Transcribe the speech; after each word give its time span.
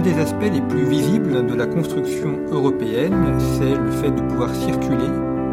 Un 0.00 0.02
des 0.02 0.18
aspects 0.18 0.50
les 0.50 0.62
plus 0.62 0.88
visibles 0.88 1.46
de 1.46 1.54
la 1.54 1.66
construction 1.66 2.38
européenne, 2.50 3.38
c'est 3.38 3.74
le 3.74 3.90
fait 3.90 4.10
de 4.10 4.22
pouvoir 4.22 4.54
circuler 4.54 5.10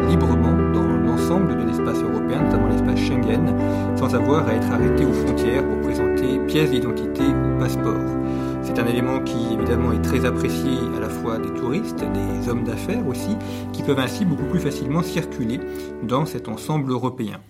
librement 0.07 0.55
dans 0.73 0.87
l'ensemble 0.87 1.57
de 1.57 1.65
l'espace 1.65 1.97
européen, 1.97 2.43
notamment 2.43 2.69
l'espace 2.69 2.97
Schengen, 2.97 3.53
sans 3.97 4.15
avoir 4.15 4.47
à 4.47 4.53
être 4.53 4.71
arrêté 4.71 5.03
aux 5.03 5.11
frontières 5.11 5.67
pour 5.67 5.81
présenter 5.81 6.39
pièces 6.47 6.71
d'identité 6.71 7.23
ou 7.23 7.59
passeport. 7.59 7.99
C'est 8.63 8.79
un 8.79 8.85
élément 8.85 9.19
qui 9.19 9.53
évidemment 9.53 9.91
est 9.91 10.01
très 10.01 10.23
apprécié 10.23 10.71
à 10.95 11.01
la 11.01 11.09
fois 11.09 11.39
des 11.39 11.53
touristes, 11.59 12.05
des 12.13 12.47
hommes 12.47 12.63
d'affaires 12.63 13.05
aussi, 13.05 13.35
qui 13.73 13.83
peuvent 13.83 13.99
ainsi 13.99 14.23
beaucoup 14.23 14.45
plus 14.45 14.61
facilement 14.61 15.03
circuler 15.03 15.59
dans 16.03 16.25
cet 16.25 16.47
ensemble 16.47 16.89
européen. 16.89 17.41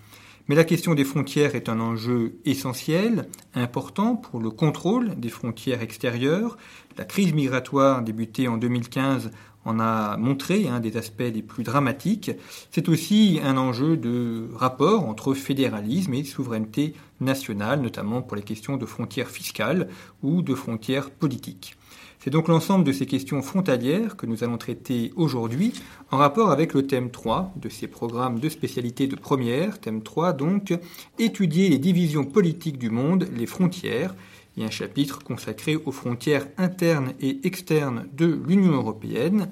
Mais 0.47 0.55
la 0.55 0.63
question 0.63 0.93
des 0.93 1.03
frontières 1.03 1.55
est 1.55 1.67
un 1.67 1.79
enjeu 1.81 2.39
essentiel, 2.45 3.27
important 3.53 4.15
pour 4.15 4.39
le 4.39 4.49
contrôle 4.49 5.19
des 5.19 5.29
frontières 5.29 5.81
extérieures. 5.81 6.57
La 6.97 7.03
crise 7.03 7.33
migratoire 7.33 8.01
débutée 8.01 8.47
en 8.47 8.55
2015 8.57 9.31
en 9.65 9.79
a 9.81 10.15
montré 10.15 10.69
un 10.69 10.79
des 10.79 10.95
aspects 10.95 11.19
les 11.19 11.41
plus 11.41 11.63
dramatiques. 11.63 12.31
C'est 12.71 12.87
aussi 12.87 13.41
un 13.43 13.57
enjeu 13.57 13.97
de 13.97 14.47
rapport 14.55 15.05
entre 15.07 15.33
fédéralisme 15.33 16.13
et 16.13 16.23
souveraineté 16.23 16.93
nationale, 17.19 17.81
notamment 17.81 18.21
pour 18.21 18.35
les 18.35 18.43
questions 18.43 18.77
de 18.77 18.85
frontières 18.85 19.29
fiscales 19.29 19.89
ou 20.23 20.41
de 20.41 20.55
frontières 20.55 21.09
politiques. 21.09 21.75
C'est 22.19 22.31
donc 22.31 22.47
l'ensemble 22.47 22.83
de 22.83 22.91
ces 22.91 23.05
questions 23.05 23.41
frontalières 23.41 24.17
que 24.17 24.25
nous 24.25 24.43
allons 24.43 24.57
traiter 24.57 25.13
aujourd'hui 25.15 25.73
en 26.11 26.17
rapport 26.17 26.51
avec 26.51 26.73
le 26.73 26.85
thème 26.85 27.11
3 27.11 27.53
de 27.55 27.69
ces 27.69 27.87
programmes 27.87 28.39
de 28.39 28.49
spécialité 28.49 29.07
de 29.07 29.15
première, 29.15 29.79
thème 29.79 30.01
3 30.01 30.33
donc, 30.33 30.73
étudier 31.19 31.69
les 31.69 31.77
divisions 31.77 32.25
politiques 32.25 32.79
du 32.79 32.89
monde, 32.89 33.27
les 33.35 33.45
frontières, 33.45 34.15
et 34.57 34.63
un 34.63 34.71
chapitre 34.71 35.23
consacré 35.23 35.75
aux 35.75 35.91
frontières 35.91 36.47
internes 36.57 37.13
et 37.21 37.45
externes 37.45 38.07
de 38.13 38.39
l'Union 38.47 38.73
européenne, 38.73 39.49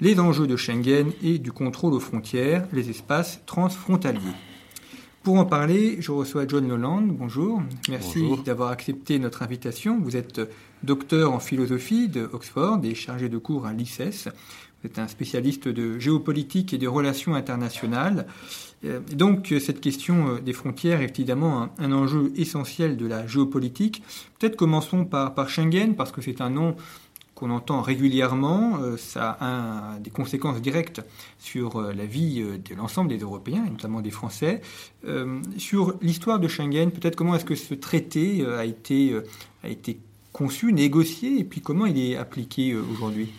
les 0.00 0.20
enjeux 0.20 0.46
de 0.46 0.56
Schengen 0.56 1.10
et 1.22 1.38
du 1.38 1.52
contrôle 1.52 1.94
aux 1.94 2.00
frontières, 2.00 2.68
les 2.72 2.90
espaces 2.90 3.40
transfrontaliers. 3.46 4.20
Pour 5.26 5.38
en 5.38 5.44
parler, 5.44 5.96
je 5.98 6.12
reçois 6.12 6.46
John 6.46 6.68
Noland. 6.68 7.02
Bonjour. 7.02 7.60
Merci 7.88 8.22
d'avoir 8.44 8.70
accepté 8.70 9.18
notre 9.18 9.42
invitation. 9.42 9.98
Vous 9.98 10.16
êtes 10.16 10.40
docteur 10.84 11.32
en 11.32 11.40
philosophie 11.40 12.06
de 12.06 12.30
Oxford 12.32 12.78
et 12.84 12.94
chargé 12.94 13.28
de 13.28 13.36
cours 13.36 13.66
à 13.66 13.72
l'ICES. 13.72 14.28
Vous 14.28 14.86
êtes 14.86 15.00
un 15.00 15.08
spécialiste 15.08 15.66
de 15.66 15.98
géopolitique 15.98 16.72
et 16.72 16.78
des 16.78 16.86
relations 16.86 17.34
internationales. 17.34 18.28
Euh, 18.84 19.00
donc 19.14 19.52
cette 19.58 19.80
question 19.80 20.28
euh, 20.28 20.38
des 20.38 20.52
frontières 20.52 21.00
est 21.00 21.18
évidemment 21.18 21.70
un, 21.76 21.90
enjeu 21.90 22.32
essentiel 22.36 22.96
de 22.96 23.06
la 23.08 23.26
géopolitique. 23.26 24.04
Peut-être 24.38 24.54
commençons 24.54 25.04
par, 25.04 25.34
par 25.34 25.48
Schengen, 25.48 25.96
parce 25.96 26.12
que 26.12 26.20
c'est 26.22 26.40
un 26.40 26.50
nom 26.50 26.76
qu'on 27.36 27.50
entend 27.50 27.82
régulièrement, 27.82 28.78
euh, 28.80 28.96
ça 28.96 29.36
a 29.40 29.98
des 30.00 30.10
conséquences 30.10 30.60
directes 30.60 31.02
sur 31.38 31.76
euh, 31.76 31.92
la 31.92 32.06
vie 32.06 32.40
euh, 32.40 32.56
de 32.56 32.74
l'ensemble 32.74 33.10
des 33.10 33.18
Européens, 33.18 33.62
et 33.66 33.70
notamment 33.70 34.00
des 34.00 34.10
Français. 34.10 34.62
sur 35.58 35.94
l'histoire 36.00 36.40
de 36.40 36.48
Schengen, 36.48 36.90
peut-être 36.90 37.14
comment 37.14 37.36
est-ce 37.36 37.44
que 37.44 37.54
ce 37.54 37.74
traité 37.74 38.44
a 38.44 38.64
été, 38.64 39.14
a 39.62 39.68
été 39.68 40.00
conçu, 40.32 40.72
négocié, 40.72 41.38
et 41.38 41.44
puis 41.44 41.60
comment 41.60 41.86
il 41.86 41.98
est 41.98 42.16
appliqué 42.16 42.74
aujourd'hui? 42.74 43.32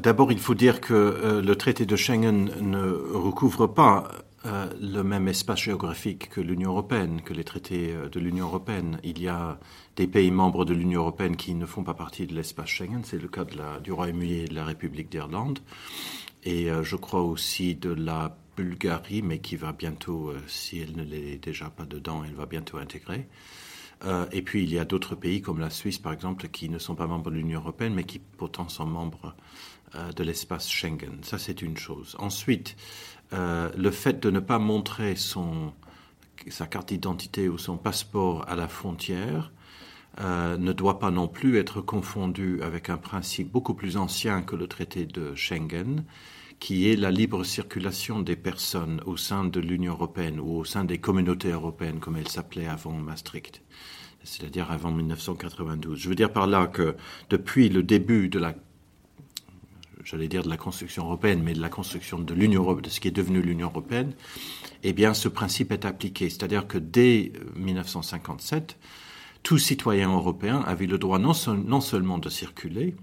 D'abord, 0.00 0.30
il 0.30 0.38
faut 0.38 0.54
dire 0.54 0.80
que 0.80 1.40
le 1.42 1.56
traité 1.56 1.86
de 1.86 1.96
Schengen 1.96 2.50
ne 2.60 2.82
recouvre 3.14 3.66
pas 3.66 4.08
le 4.44 5.02
même 5.02 5.28
espace 5.28 5.60
géographique 5.60 6.28
que 6.30 6.40
l'Union 6.40 6.70
européenne, 6.70 7.22
que 7.22 7.34
les 7.34 7.44
traités 7.44 7.92
de 8.10 8.20
l'Union 8.20 8.46
européenne. 8.46 9.00
Il 9.02 9.20
y 9.20 9.28
a 9.28 9.58
des 9.96 10.06
pays 10.06 10.30
membres 10.30 10.64
de 10.64 10.74
l'Union 10.74 11.00
européenne 11.00 11.36
qui 11.36 11.54
ne 11.54 11.66
font 11.66 11.82
pas 11.82 11.94
partie 11.94 12.26
de 12.26 12.34
l'espace 12.34 12.68
Schengen. 12.68 13.02
C'est 13.04 13.20
le 13.20 13.28
cas 13.28 13.44
du 13.82 13.92
Royaume-Uni 13.92 14.40
et 14.40 14.48
de 14.48 14.54
la 14.54 14.64
République 14.64 15.10
d'Irlande. 15.10 15.58
Et 16.44 16.70
euh, 16.70 16.82
je 16.82 16.96
crois 16.96 17.22
aussi 17.22 17.74
de 17.74 17.90
la 17.90 18.36
Bulgarie, 18.56 19.22
mais 19.22 19.40
qui 19.40 19.56
va 19.56 19.72
bientôt, 19.72 20.30
euh, 20.30 20.40
si 20.46 20.78
elle 20.78 20.96
ne 20.96 21.02
l'est 21.02 21.38
déjà 21.38 21.70
pas 21.70 21.84
dedans, 21.84 22.22
elle 22.24 22.34
va 22.34 22.46
bientôt 22.46 22.78
intégrer. 22.78 23.28
Euh, 24.04 24.26
et 24.30 24.42
puis 24.42 24.62
il 24.62 24.72
y 24.72 24.78
a 24.78 24.84
d'autres 24.84 25.16
pays 25.16 25.42
comme 25.42 25.58
la 25.58 25.70
Suisse, 25.70 25.98
par 25.98 26.12
exemple, 26.12 26.48
qui 26.48 26.68
ne 26.68 26.78
sont 26.78 26.94
pas 26.94 27.06
membres 27.06 27.30
de 27.30 27.36
l'Union 27.36 27.60
européenne, 27.60 27.94
mais 27.94 28.04
qui 28.04 28.18
pourtant 28.18 28.68
sont 28.68 28.86
membres 28.86 29.34
de 30.14 30.22
l'espace 30.22 30.68
Schengen. 30.68 31.20
Ça, 31.22 31.38
c'est 31.38 31.62
une 31.62 31.78
chose. 31.78 32.14
Ensuite, 32.18 32.76
le 33.32 33.90
fait 33.90 34.20
de 34.20 34.30
ne 34.30 34.40
pas 34.40 34.58
montrer 34.58 35.16
son, 35.16 35.72
sa 36.48 36.66
carte 36.66 36.88
d'identité 36.88 37.48
ou 37.48 37.58
son 37.58 37.76
passeport 37.76 38.44
à 38.48 38.56
la 38.56 38.68
frontière 38.68 39.52
euh, 40.20 40.56
ne 40.56 40.72
doit 40.72 40.98
pas 40.98 41.10
non 41.10 41.28
plus 41.28 41.58
être 41.58 41.80
confondu 41.80 42.60
avec 42.62 42.90
un 42.90 42.96
principe 42.96 43.52
beaucoup 43.52 43.74
plus 43.74 43.96
ancien 43.96 44.42
que 44.42 44.56
le 44.56 44.66
traité 44.66 45.06
de 45.06 45.34
Schengen, 45.36 46.04
qui 46.58 46.88
est 46.90 46.96
la 46.96 47.12
libre 47.12 47.44
circulation 47.44 48.20
des 48.20 48.34
personnes 48.34 49.00
au 49.06 49.16
sein 49.16 49.44
de 49.44 49.60
l'Union 49.60 49.92
européenne 49.92 50.40
ou 50.40 50.56
au 50.56 50.64
sein 50.64 50.84
des 50.84 50.98
communautés 50.98 51.50
européennes, 51.52 52.00
comme 52.00 52.16
elles 52.16 52.28
s'appelaient 52.28 52.66
avant 52.66 52.92
Maastricht, 52.92 53.62
c'est-à-dire 54.24 54.72
avant 54.72 54.90
1992. 54.90 55.96
Je 55.96 56.08
veux 56.08 56.16
dire 56.16 56.32
par 56.32 56.48
là 56.48 56.66
que 56.66 56.96
depuis 57.30 57.68
le 57.68 57.84
début 57.84 58.28
de 58.28 58.40
la 58.40 58.54
j'allais 60.08 60.28
dire 60.28 60.42
de 60.42 60.48
la 60.48 60.56
construction 60.56 61.04
européenne, 61.04 61.42
mais 61.44 61.52
de 61.52 61.60
la 61.60 61.68
construction 61.68 62.18
de 62.18 62.32
l'Union 62.32 62.72
de 62.74 62.88
ce 62.88 62.98
qui 62.98 63.08
est 63.08 63.12
devenu 63.12 63.42
l'Union 63.42 63.68
européenne, 63.68 64.12
eh 64.82 64.94
bien, 64.94 65.12
ce 65.12 65.28
principe 65.28 65.70
est 65.70 65.84
appliqué. 65.84 66.30
C'est-à-dire 66.30 66.66
que 66.66 66.78
dès 66.78 67.32
1957, 67.56 68.78
tout 69.42 69.58
citoyen 69.58 70.10
européen 70.10 70.64
avait 70.66 70.86
le 70.86 70.96
droit 70.96 71.18
non, 71.18 71.34
seulement 71.34 72.18
de 72.18 72.30
circuler 72.30 72.94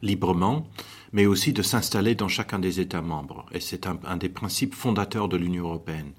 librement, 0.00 0.66
mais 1.12 1.26
aussi 1.26 1.52
de 1.52 1.62
s'installer 1.62 2.14
dans 2.14 2.28
chacun 2.28 2.58
des 2.58 2.80
États 2.80 3.02
membres. 3.02 3.44
Et 3.52 3.60
c'est 3.60 3.86
un, 3.86 4.16
des 4.16 4.30
principes 4.30 4.74
fondateurs 4.74 5.28
de 5.28 5.36
l'Union 5.36 5.64
européenne. 5.64 6.12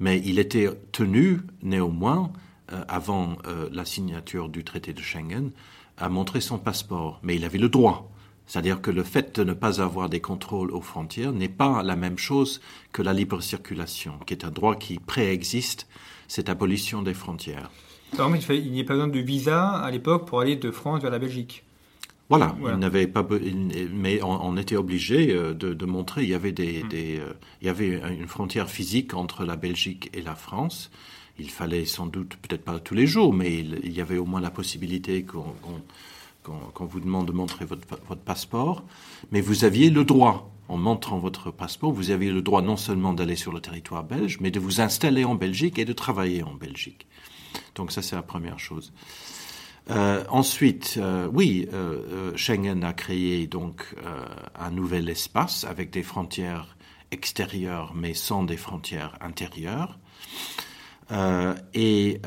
Mais 0.00 0.20
il 0.24 0.38
était 0.38 0.68
tenu, 0.92 1.40
néanmoins, 1.62 2.30
euh, 2.72 2.84
avant 2.88 3.38
euh, 3.46 3.68
la 3.72 3.86
signature 3.86 4.50
du 4.50 4.64
traité 4.64 4.92
de 4.92 5.00
Schengen, 5.00 5.50
à 5.96 6.10
montrer 6.10 6.40
son 6.42 6.58
passeport. 6.58 7.20
Mais 7.22 7.36
il 7.36 7.44
avait 7.44 7.58
le 7.58 7.70
droit. 7.70 8.10
C'est-à-dire 8.48 8.80
que 8.80 8.90
le 8.90 9.04
fait 9.04 9.36
de 9.36 9.44
ne 9.44 9.52
pas 9.52 9.80
avoir 9.80 10.08
des 10.08 10.20
contrôles 10.20 10.72
aux 10.72 10.80
frontières 10.80 11.32
n'est 11.32 11.48
pas 11.48 11.82
la 11.84 11.94
même 11.94 12.18
chose 12.18 12.60
que 12.92 13.02
la 13.02 13.12
libre 13.12 13.40
circulation, 13.40 14.14
qui 14.26 14.34
est 14.34 14.44
un 14.44 14.50
droit 14.50 14.74
qui 14.74 14.98
préexiste 14.98 15.86
cette 16.26 16.48
abolition 16.48 17.02
des 17.02 17.14
frontières 17.14 17.70
il 18.12 18.72
n'y 18.72 18.80
a 18.80 18.84
pas 18.84 18.94
besoin 18.94 19.08
de 19.08 19.18
visa 19.18 19.68
à 19.70 19.90
l'époque 19.90 20.26
pour 20.26 20.40
aller 20.40 20.56
de 20.56 20.70
France 20.70 21.02
vers 21.02 21.10
la 21.10 21.18
Belgique. 21.18 21.64
Voilà, 22.28 22.54
Il 22.60 22.76
n'avait 22.76 23.06
pas, 23.06 23.26
mais 23.90 24.20
on, 24.22 24.56
était 24.58 24.76
obligé 24.76 25.32
euh, 25.32 25.54
de, 25.54 25.86
montrer. 25.86 26.24
Il 26.24 26.28
y 26.28 26.34
avait 26.34 26.52
des, 26.52 26.82
mm. 26.82 26.88
euh, 26.92 27.32
il 27.62 27.66
y 27.66 27.70
avait 27.70 28.00
une 28.18 28.28
frontière 28.28 28.68
physique 28.68 29.14
entre 29.14 29.46
la 29.46 29.56
Belgique 29.56 30.10
et 30.12 30.20
la 30.20 30.34
France. 30.34 30.90
Il 31.38 31.48
fallait 31.48 31.86
sans 31.86 32.06
doute, 32.06 32.36
peut-être 32.42 32.64
pas 32.64 32.78
tous 32.80 32.94
les 32.94 33.06
jours, 33.06 33.32
mais 33.32 33.60
il, 33.60 33.92
y 33.92 34.02
avait 34.02 34.18
au 34.18 34.26
moins 34.26 34.42
la 34.42 34.50
possibilité 34.50 35.22
qu'on 35.22 35.54
vous 36.80 37.00
demande 37.00 37.26
de 37.26 37.32
montrer 37.32 37.64
votre, 37.64 37.86
votre, 38.08 38.20
passeport. 38.20 38.84
Mais 39.30 39.40
vous 39.40 39.64
aviez 39.64 39.90
le 39.90 40.04
droit, 40.04 40.50
en 40.68 40.76
montrant 40.76 41.18
votre 41.18 41.50
passeport, 41.50 41.92
vous 41.92 42.10
aviez 42.10 42.30
le 42.30 42.42
droit 42.42 42.62
non 42.62 42.76
seulement 42.76 43.12
d'aller 43.12 43.36
sur 43.36 43.52
le 43.52 43.60
territoire 43.60 44.04
belge, 44.04 44.38
mais 44.40 44.50
de 44.50 44.60
vous 44.60 44.80
installer 44.80 45.24
en 45.24 45.34
Belgique 45.34 45.78
et 45.78 45.84
de 45.84 45.92
travailler 45.92 46.42
en 46.42 46.54
Belgique. 46.54 47.06
Donc 47.74 47.92
ça, 47.92 48.02
c'est 48.02 48.16
la 48.16 48.22
première 48.22 48.58
chose. 48.58 48.92
Euh, 49.90 50.24
ensuite, 50.28 50.96
euh, 50.98 51.28
oui, 51.32 51.66
euh, 51.72 52.32
Schengen 52.36 52.84
a 52.84 52.92
créé 52.92 53.46
donc 53.46 53.94
un 54.58 54.70
nouvel 54.70 55.08
espace 55.08 55.64
avec 55.64 55.90
des 55.90 56.02
frontières 56.02 56.76
extérieures, 57.10 57.94
mais 57.94 58.12
sans 58.12 58.42
des 58.42 58.58
frontières 58.58 59.16
intérieures. 59.20 59.98
Et 61.10 62.20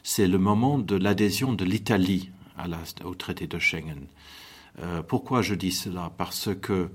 c'est 0.03 0.27
le 0.27 0.37
moment 0.37 0.79
de 0.79 0.95
l'adhésion 0.95 1.53
de 1.53 1.65
l'Italie 1.65 2.31
au 3.05 3.15
traité 3.15 3.47
de 3.47 3.59
Schengen. 3.59 4.07
pourquoi 5.07 5.41
je 5.41 5.55
dis 5.55 5.71
cela? 5.71 6.11
Parce 6.17 6.49
que 6.61 6.89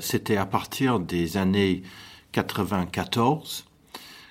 c'était 0.00 0.36
à 0.36 0.46
partir 0.46 0.98
des 0.98 1.36
années 1.36 1.82
94 2.32 3.68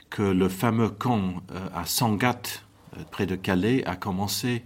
que 0.09 0.21
le 0.23 0.49
fameux 0.49 0.89
camp 0.89 1.41
euh, 1.51 1.67
à 1.73 1.85
Sangatte, 1.85 2.63
euh, 2.95 3.03
près 3.11 3.25
de 3.25 3.35
Calais, 3.35 3.83
a 3.85 3.95
commencé 3.95 4.63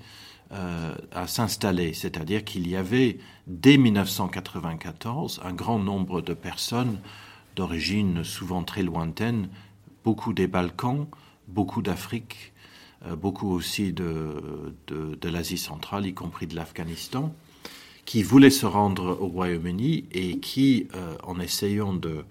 à 1.14 1.28
s'installer. 1.28 1.94
C'est-à-dire 1.94 2.44
qu'il 2.44 2.68
y 2.68 2.76
avait, 2.76 3.20
dès 3.48 3.78
1994, 3.78 5.40
un 5.46 5.54
grand 5.54 5.80
nombre 5.80 6.20
de 6.20 6.34
personnes 6.34 7.00
d'origine 7.56 8.24
souvent 8.24 8.64
très 8.64 8.84
lointaine, 8.84 9.50
beaucoup 10.04 10.34
des 10.34 10.48
Balkans, 10.48 11.08
beaucoup 11.48 11.82
d'Afrique, 11.82 12.54
beaucoup 13.18 13.52
aussi 13.52 13.94
de, 13.94 15.24
l'Asie 15.24 15.58
centrale, 15.58 16.06
y 16.06 16.14
compris 16.14 16.48
de 16.48 16.56
l'Afghanistan, 16.56 17.34
qui 18.06 18.24
voulaient 18.24 18.50
se 18.50 18.66
rendre 18.66 19.18
au 19.22 19.28
Royaume-Uni 19.28 20.06
et 20.12 20.40
qui, 20.40 20.88
euh, 20.96 21.16
en 21.24 21.40
essayant 21.40 21.94
de, 21.94 22.26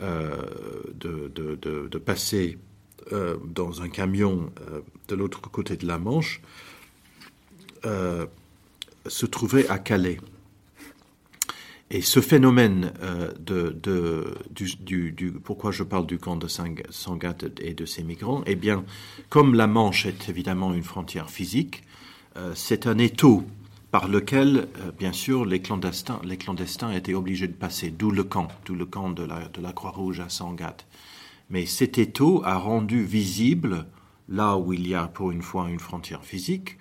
euh, 0.00 0.40
passer 2.04 2.58
euh, 3.12 3.36
dans 3.46 3.82
un 3.82 3.88
camion 3.88 4.50
de 5.08 5.14
l'autre 5.14 5.40
côté 5.42 5.76
de 5.76 5.86
la 5.86 5.98
Manche, 5.98 6.40
se 7.84 9.26
trouvaient 9.26 9.68
à 9.68 9.78
Calais. 9.78 10.18
Et 11.94 12.00
ce 12.00 12.20
phénomène 12.20 12.92
de, 13.38 14.34
du, 14.50 15.12
du, 15.12 15.32
pourquoi 15.32 15.72
je 15.72 15.82
parle 15.82 16.06
du 16.06 16.18
camp 16.18 16.36
de 16.36 16.48
Sangatte 16.48 17.60
et 17.60 17.74
de 17.74 17.84
ces 17.84 18.02
migrants, 18.02 18.42
eh 18.46 18.56
bien, 18.56 18.82
comme 19.28 19.54
la 19.54 19.66
Manche 19.66 20.06
est 20.06 20.30
évidemment 20.30 20.72
une 20.72 20.82
frontière 20.82 21.28
physique, 21.28 21.82
c'est 22.54 22.86
un 22.86 22.96
étau 22.96 23.44
par 23.92 24.08
lequel, 24.08 24.68
euh, 24.80 24.90
bien 24.98 25.12
sûr, 25.12 25.44
les 25.44 25.60
clandestins, 25.60 26.20
les 26.24 26.38
clandestins 26.38 26.90
étaient 26.90 27.14
obligés 27.14 27.46
de 27.46 27.52
passer, 27.52 27.90
d'où 27.90 28.10
le 28.10 28.24
camp, 28.24 28.48
d'où 28.64 28.74
le 28.74 28.86
camp 28.86 29.10
de 29.10 29.22
la, 29.22 29.48
de 29.48 29.60
la 29.60 29.72
Croix-Rouge 29.72 30.20
à 30.20 30.30
Sangatte. 30.30 30.86
Mais 31.50 31.66
cet 31.66 31.98
étau 31.98 32.42
a 32.42 32.56
rendu 32.56 33.04
visible, 33.04 33.86
là 34.30 34.56
où 34.56 34.72
il 34.72 34.88
y 34.88 34.94
a 34.94 35.08
pour 35.08 35.30
une 35.30 35.42
fois 35.42 35.68
une 35.68 35.78
frontière 35.78 36.24
physique, 36.24 36.78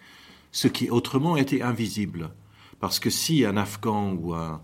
ce 0.53 0.69
qui 0.69 0.89
autrement 0.89 1.35
était 1.35 1.61
invisible. 1.61 2.31
Parce 2.79 2.99
que 2.99 3.09
si 3.09 3.43
un 3.43 3.57
Afghan 3.57 4.13
ou 4.13 4.33
un, 4.33 4.53
euh, 4.53 4.57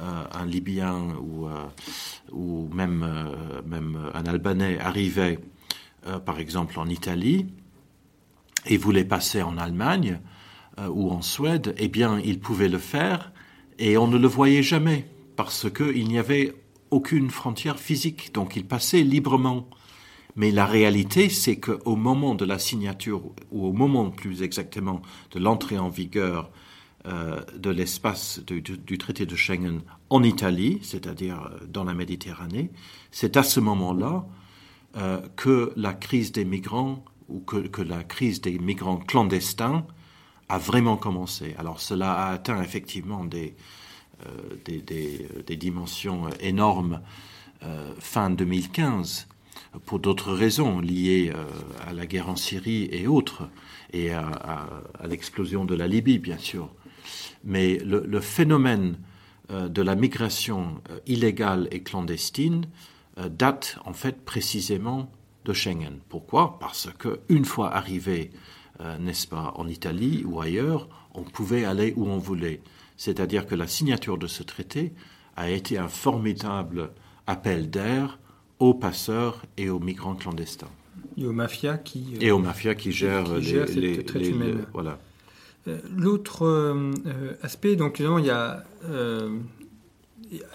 un 0.00 0.46
Libyen 0.46 1.14
ou, 1.20 1.46
euh, 1.46 1.66
ou 2.32 2.68
même, 2.72 3.06
même 3.66 3.98
un 4.14 4.24
Albanais 4.26 4.78
arrivait, 4.78 5.38
par 6.24 6.38
exemple, 6.38 6.78
en 6.78 6.86
Italie 6.86 7.46
et 8.66 8.76
voulait 8.76 9.04
passer 9.04 9.42
en 9.42 9.56
Allemagne, 9.56 10.20
euh, 10.78 10.88
ou 10.88 11.10
en 11.10 11.22
Suède, 11.22 11.74
eh 11.78 11.88
bien, 11.88 12.20
il 12.20 12.40
pouvait 12.40 12.68
le 12.68 12.78
faire 12.78 13.32
et 13.78 13.98
on 13.98 14.06
ne 14.06 14.18
le 14.18 14.28
voyait 14.28 14.62
jamais 14.62 15.06
parce 15.36 15.70
qu'il 15.70 16.06
n'y 16.08 16.18
avait 16.18 16.54
aucune 16.90 17.30
frontière 17.30 17.78
physique, 17.78 18.32
donc 18.34 18.56
il 18.56 18.66
passait 18.66 19.02
librement. 19.02 19.68
Mais 20.36 20.50
la 20.50 20.66
réalité, 20.66 21.28
c'est 21.28 21.58
qu'au 21.58 21.96
moment 21.96 22.34
de 22.34 22.44
la 22.44 22.58
signature, 22.58 23.22
ou 23.50 23.66
au 23.66 23.72
moment 23.72 24.10
plus 24.10 24.42
exactement 24.42 25.02
de 25.32 25.40
l'entrée 25.40 25.78
en 25.78 25.88
vigueur 25.88 26.44
euh, 26.44 26.69
de 27.04 27.70
l'espace 27.70 28.40
du, 28.46 28.98
traité 28.98 29.26
de 29.26 29.34
Schengen 29.34 29.80
en 30.10 30.22
Italie, 30.22 30.80
c'est-à-dire 30.82 31.42
euh, 31.42 31.66
dans 31.66 31.84
la 31.84 31.94
Méditerranée, 31.94 32.70
c'est 33.10 33.36
à 33.36 33.42
ce 33.42 33.60
moment-là 33.60 34.26
que 35.36 35.72
la 35.76 35.92
crise 35.92 36.32
des 36.32 36.44
migrants, 36.44 37.04
ou 37.28 37.38
que 37.38 37.80
la 37.80 38.02
crise 38.02 38.40
des 38.40 38.58
migrants 38.58 38.96
clandestins 38.96 39.86
a 40.48 40.58
vraiment 40.58 40.96
commencé. 40.96 41.54
Alors 41.58 41.80
cela 41.80 42.12
a 42.12 42.32
atteint 42.32 42.60
effectivement 42.60 43.24
des, 43.24 43.54
euh, 44.26 44.76
des, 45.46 45.56
dimensions 45.56 46.28
énormes 46.40 47.00
euh, 47.62 47.92
fin 47.98 48.30
2015 48.30 49.28
pour 49.84 49.98
d'autres 49.98 50.32
raisons 50.32 50.80
liées 50.80 51.32
euh, 51.34 51.44
à 51.86 51.92
la 51.92 52.06
guerre 52.06 52.28
en 52.28 52.36
Syrie 52.36 52.88
et 52.92 53.06
autres, 53.06 53.48
et 53.92 54.12
à, 54.12 54.68
l'explosion 55.08 55.64
de 55.64 55.74
la 55.74 55.86
Libye, 55.86 56.18
bien 56.18 56.38
sûr. 56.38 56.70
Mais 57.44 57.78
le, 57.78 58.04
le 58.06 58.20
phénomène 58.20 58.96
de 59.48 59.82
la 59.82 59.96
migration 59.96 60.80
illégale 61.06 61.66
et 61.72 61.82
clandestine 61.82 62.66
date 63.16 63.78
en 63.84 63.92
fait 63.92 64.24
précisément 64.24 65.10
de 65.44 65.52
Schengen. 65.52 65.98
Pourquoi? 66.08 66.58
Parce 66.60 66.88
que 66.98 67.20
une 67.28 67.44
fois 67.44 67.74
arrivé 67.74 68.30
euh, 68.80 68.96
n'est-ce 68.98 69.26
pas, 69.26 69.52
en 69.56 69.68
Italie 69.68 70.24
ou 70.24 70.40
ailleurs, 70.40 70.88
on 71.14 71.22
pouvait 71.22 71.64
aller 71.64 71.92
où 71.96 72.06
on 72.06 72.18
voulait. 72.18 72.62
C'est-à-dire 72.96 73.46
que 73.46 73.54
la 73.54 73.66
signature 73.66 74.16
de 74.16 74.26
ce 74.26 74.42
traité 74.42 74.92
a 75.36 75.50
été 75.50 75.76
un 75.76 75.88
formidable 75.88 76.90
appel 77.26 77.68
d'air 77.68 78.18
aux 78.58 78.74
passeurs 78.74 79.42
et 79.56 79.68
aux 79.68 79.80
migrants 79.80 80.14
clandestins. 80.14 80.70
Et 81.16 81.26
aux 81.26 81.32
mafias 81.32 81.78
qui, 81.78 82.16
et 82.20 82.30
aux 82.30 82.38
mafias 82.38 82.74
qui 82.74 82.92
gèrent, 82.92 83.36
les, 83.36 83.66
les, 83.66 84.54
voilà. 84.72 84.98
Euh, 85.68 85.78
l'autre 85.94 86.46
euh, 86.46 86.92
aspect, 87.42 87.76
donc 87.76 88.00
il 88.00 88.24
y 88.24 88.30
a 88.30 88.64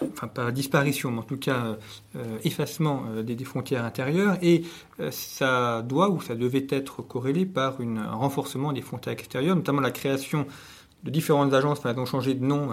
enfin 0.02 0.28
pas 0.28 0.50
disparition, 0.52 1.10
mais 1.10 1.18
en 1.18 1.22
tout 1.22 1.36
cas 1.36 1.76
euh, 2.16 2.38
effacement 2.44 3.04
euh, 3.08 3.22
des, 3.22 3.44
frontières 3.44 3.84
intérieures, 3.84 4.38
et 4.42 4.64
euh, 5.00 5.10
ça 5.10 5.82
doit 5.82 6.10
ou 6.10 6.20
ça 6.20 6.34
devait 6.34 6.66
être 6.70 7.02
corrélé 7.02 7.46
par 7.46 7.80
un 7.80 8.10
renforcement 8.12 8.72
des 8.72 8.82
frontières 8.82 9.12
extérieures, 9.12 9.56
notamment 9.56 9.80
la 9.80 9.90
création 9.90 10.46
de 11.04 11.10
différentes 11.10 11.52
agences, 11.52 11.78
enfin, 11.78 11.92
elles 11.92 12.00
ont 12.00 12.06
changé 12.06 12.34
de 12.34 12.44
nom 12.44 12.70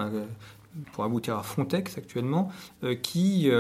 pour 0.92 1.04
aboutir 1.04 1.38
à 1.38 1.44
Frontex 1.44 2.00
actuellement, 2.00 2.50
qui 3.04 3.52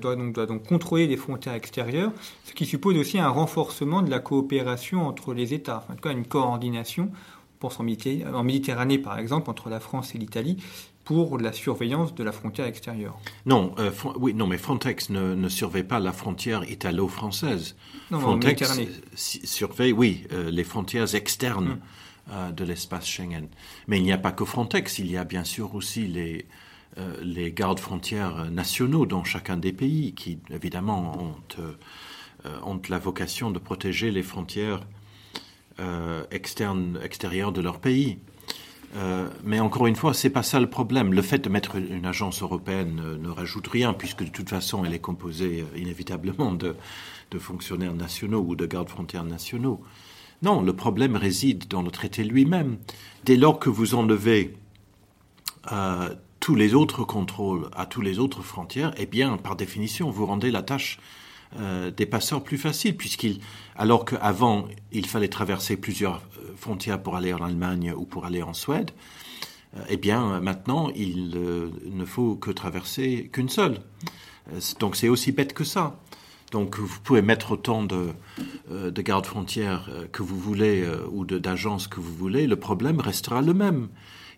doit, 0.00 0.16
donc, 0.16 0.32
doit 0.32 0.46
donc 0.46 0.66
contrôler 0.66 1.06
les 1.06 1.18
frontières 1.18 1.52
extérieures, 1.52 2.12
ce 2.44 2.54
qui 2.54 2.64
suppose 2.64 2.96
aussi 2.96 3.18
un 3.18 3.28
renforcement 3.28 4.00
de 4.00 4.10
la 4.10 4.20
coopération 4.20 5.06
entre 5.06 5.34
les 5.34 5.52
États, 5.52 5.84
en 5.90 5.94
tout 5.96 6.00
cas 6.00 6.12
une 6.12 6.24
coordination 6.24 7.10
en 7.64 8.44
Méditerranée, 8.44 8.98
par 8.98 9.18
exemple, 9.18 9.50
entre 9.50 9.68
la 9.68 9.80
France 9.80 10.14
et 10.14 10.18
l'Italie, 10.18 10.58
pour 11.04 11.38
la 11.38 11.52
surveillance 11.52 12.14
de 12.14 12.22
la 12.22 12.32
frontière 12.32 12.66
extérieure. 12.66 13.18
Non, 13.46 13.74
euh, 13.78 13.90
oui, 14.16 14.34
non, 14.34 14.46
mais 14.46 14.58
Frontex 14.58 15.10
ne, 15.10 15.48
surveille 15.48 15.82
pas 15.82 15.98
la 15.98 16.12
frontière 16.12 16.68
italo-française. 16.70 17.76
Frontex 18.10 18.80
surveille, 19.14 19.92
oui, 19.92 20.26
euh, 20.32 20.50
les 20.50 20.64
frontières 20.64 21.14
externes 21.14 21.72
hum. 21.72 21.80
euh, 22.32 22.52
de 22.52 22.64
l'espace 22.64 23.06
Schengen. 23.06 23.48
Mais 23.88 23.98
il 23.98 24.04
n'y 24.04 24.12
a 24.12 24.18
pas 24.18 24.32
que 24.32 24.44
Frontex, 24.44 24.98
il 24.98 25.10
y 25.10 25.16
a 25.16 25.24
bien 25.24 25.44
sûr 25.44 25.74
aussi 25.74 26.06
les, 26.06 26.46
les 27.22 27.52
gardes 27.52 27.80
frontières 27.80 28.50
nationaux 28.50 29.06
dans 29.06 29.24
chacun 29.24 29.56
des 29.56 29.72
pays 29.72 30.12
qui, 30.12 30.38
évidemment, 30.50 31.18
ont, 31.18 32.64
ont 32.64 32.80
la 32.88 32.98
vocation 32.98 33.50
de 33.50 33.58
protéger 33.58 34.10
les 34.10 34.22
frontières 34.22 34.82
externes, 36.30 36.98
extérieures 37.02 37.52
de 37.52 37.60
leur 37.60 37.78
pays. 37.78 38.18
Euh, 38.94 39.28
mais 39.42 39.60
encore 39.60 39.86
une 39.86 39.96
fois, 39.96 40.12
c'est 40.12 40.30
pas 40.30 40.42
ça 40.42 40.60
le 40.60 40.68
problème. 40.68 41.12
Le 41.12 41.22
fait 41.22 41.38
de 41.38 41.48
mettre 41.48 41.76
une 41.76 42.04
agence 42.04 42.42
européenne 42.42 43.00
ne, 43.20 43.28
rajoute 43.28 43.66
rien, 43.66 43.94
puisque 43.94 44.24
de 44.24 44.28
toute 44.28 44.50
façon, 44.50 44.84
elle 44.84 44.92
est 44.92 44.98
composée 44.98 45.62
euh, 45.62 45.78
inévitablement 45.78 46.52
de, 46.52 46.76
de 47.30 47.38
fonctionnaires 47.38 47.94
nationaux 47.94 48.44
ou 48.46 48.54
de 48.54 48.66
gardes-frontières 48.66 49.24
nationaux. 49.24 49.80
Non, 50.42 50.60
le 50.60 50.74
problème 50.74 51.16
réside 51.16 51.68
dans 51.68 51.82
le 51.82 51.90
traité 51.90 52.24
lui-même. 52.24 52.76
Dès 53.24 53.36
lors 53.36 53.58
que 53.58 53.70
vous 53.70 53.94
enlevez 53.94 54.56
euh, 55.70 56.14
tous 56.40 56.54
les 56.54 56.74
autres 56.74 57.04
contrôles 57.04 57.68
à 57.74 57.86
tous 57.86 58.02
les 58.02 58.18
autres 58.18 58.42
frontières, 58.42 58.92
eh 58.98 59.06
bien, 59.06 59.38
par 59.38 59.56
définition, 59.56 60.10
vous 60.10 60.26
rendez 60.26 60.50
la 60.50 60.62
tâche 60.62 60.98
euh, 61.58 61.90
des 61.90 62.06
passeurs 62.06 62.42
plus 62.42 62.56
faciles, 62.56 62.96
puisqu'il, 62.96 63.40
alors 63.76 64.06
qu'avant, 64.06 64.68
il 64.90 65.04
fallait 65.04 65.28
traverser 65.28 65.76
plusieurs 65.76 66.22
euh, 66.38 66.52
frontières 66.56 67.02
pour 67.02 67.14
aller 67.14 67.34
en 67.34 67.42
Allemagne 67.42 67.92
ou 67.94 68.06
pour 68.06 68.24
aller 68.24 68.42
en 68.42 68.54
Suède, 68.54 68.90
euh, 69.76 69.80
eh 69.90 69.98
bien, 69.98 70.40
maintenant, 70.40 70.90
il 70.96 71.38
ne 71.84 72.04
faut 72.06 72.36
que 72.36 72.50
traverser 72.50 73.28
qu'une 73.32 73.50
seule. 73.50 73.80
donc, 74.80 74.96
c'est 74.96 75.08
aussi 75.08 75.30
bête 75.32 75.52
que 75.52 75.64
ça. 75.64 76.00
Donc, 76.52 76.78
vous 76.78 77.00
pouvez 77.04 77.22
mettre 77.22 77.52
autant 77.52 77.82
de, 77.82 78.08
de 78.70 79.02
gardes 79.02 79.26
frontières 79.26 79.90
que 80.12 80.22
vous 80.22 80.38
voulez 80.38 80.86
ou 81.10 81.24
d'agences 81.24 81.86
que 81.86 81.98
vous 81.98 82.14
voulez, 82.14 82.46
le 82.46 82.56
problème 82.56 83.00
restera 83.00 83.40
le 83.40 83.54
même. 83.54 83.88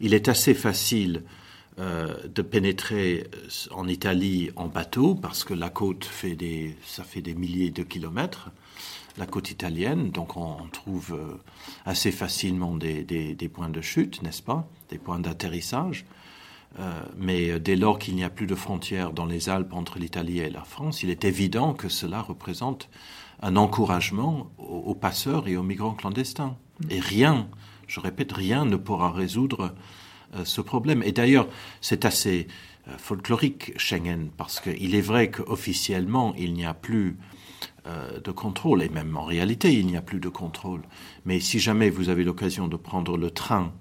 Il 0.00 0.14
est 0.14 0.28
assez 0.28 0.54
facile 0.54 1.24
euh, 1.78 2.14
de 2.28 2.42
pénétrer 2.42 3.26
en 3.72 3.88
Italie 3.88 4.50
en 4.54 4.68
bateau 4.68 5.14
parce 5.14 5.42
que 5.42 5.54
la 5.54 5.70
côte 5.70 6.04
fait 6.04 6.36
des, 6.36 6.76
ça 6.84 7.02
fait 7.02 7.20
des 7.20 7.34
milliers 7.34 7.70
de 7.70 7.82
kilomètres, 7.82 8.50
la 9.16 9.26
côte 9.26 9.50
italienne, 9.50 10.10
donc 10.10 10.36
on, 10.36 10.56
trouve 10.72 11.14
euh, 11.14 11.36
assez 11.84 12.12
facilement 12.12 12.76
des, 12.76 13.02
des, 13.02 13.48
points 13.48 13.70
de 13.70 13.80
chute, 13.80 14.22
n'est-ce 14.22 14.42
pas, 14.42 14.68
des 14.88 14.98
points 14.98 15.18
d'atterrissage. 15.18 16.04
Euh, 16.78 17.02
mais 17.16 17.58
dès 17.60 17.76
lors 17.76 17.98
qu'il 17.98 18.14
n'y 18.14 18.24
a 18.24 18.30
plus 18.30 18.46
de 18.46 18.54
frontières 18.54 19.12
dans 19.12 19.26
les 19.26 19.48
Alpes 19.48 19.74
entre 19.74 19.98
l'Italie 19.98 20.40
et 20.40 20.50
la 20.50 20.64
France, 20.64 21.02
il 21.02 21.10
est 21.10 21.24
évident 21.24 21.72
que 21.74 21.88
cela 21.88 22.22
représente 22.22 22.88
un 23.42 23.56
encouragement 23.56 24.50
aux, 24.58 24.94
passeurs 24.94 25.48
et 25.48 25.56
aux 25.56 25.62
migrants 25.62 25.94
clandestins. 25.94 26.56
Et 26.88 27.00
rien, 27.00 27.48
je 27.86 28.00
répète, 28.00 28.32
rien 28.32 28.64
ne 28.64 28.76
pourra 28.76 29.10
résoudre 29.10 29.60
euh, 29.62 29.68
ce 30.44 30.60
problème. 30.60 31.02
Et 31.02 31.12
d'ailleurs, 31.12 31.48
c'est 31.80 32.04
assez 32.04 32.48
euh, 32.88 32.98
folklorique 32.98 33.72
Schengen, 33.76 34.30
parce 34.36 34.60
qu'il 34.60 34.94
est 34.94 35.00
vrai 35.00 35.30
qu'officiellement, 35.30 36.34
il 36.36 36.54
n'y 36.54 36.64
a 36.64 36.74
plus 36.74 37.16
de 38.24 38.30
contrôle. 38.30 38.82
Et 38.82 38.88
même 38.88 39.14
en 39.14 39.24
réalité, 39.24 39.74
il 39.74 39.86
n'y 39.86 39.98
a 39.98 40.00
plus 40.00 40.18
de 40.18 40.30
contrôle. 40.30 40.80
Mais 41.26 41.38
si 41.38 41.58
jamais 41.58 41.90
vous 41.90 42.08
avez 42.08 42.24
l'occasion 42.24 42.66
de 42.66 42.76
prendre 42.76 43.18
le 43.18 43.30
train 43.30 43.74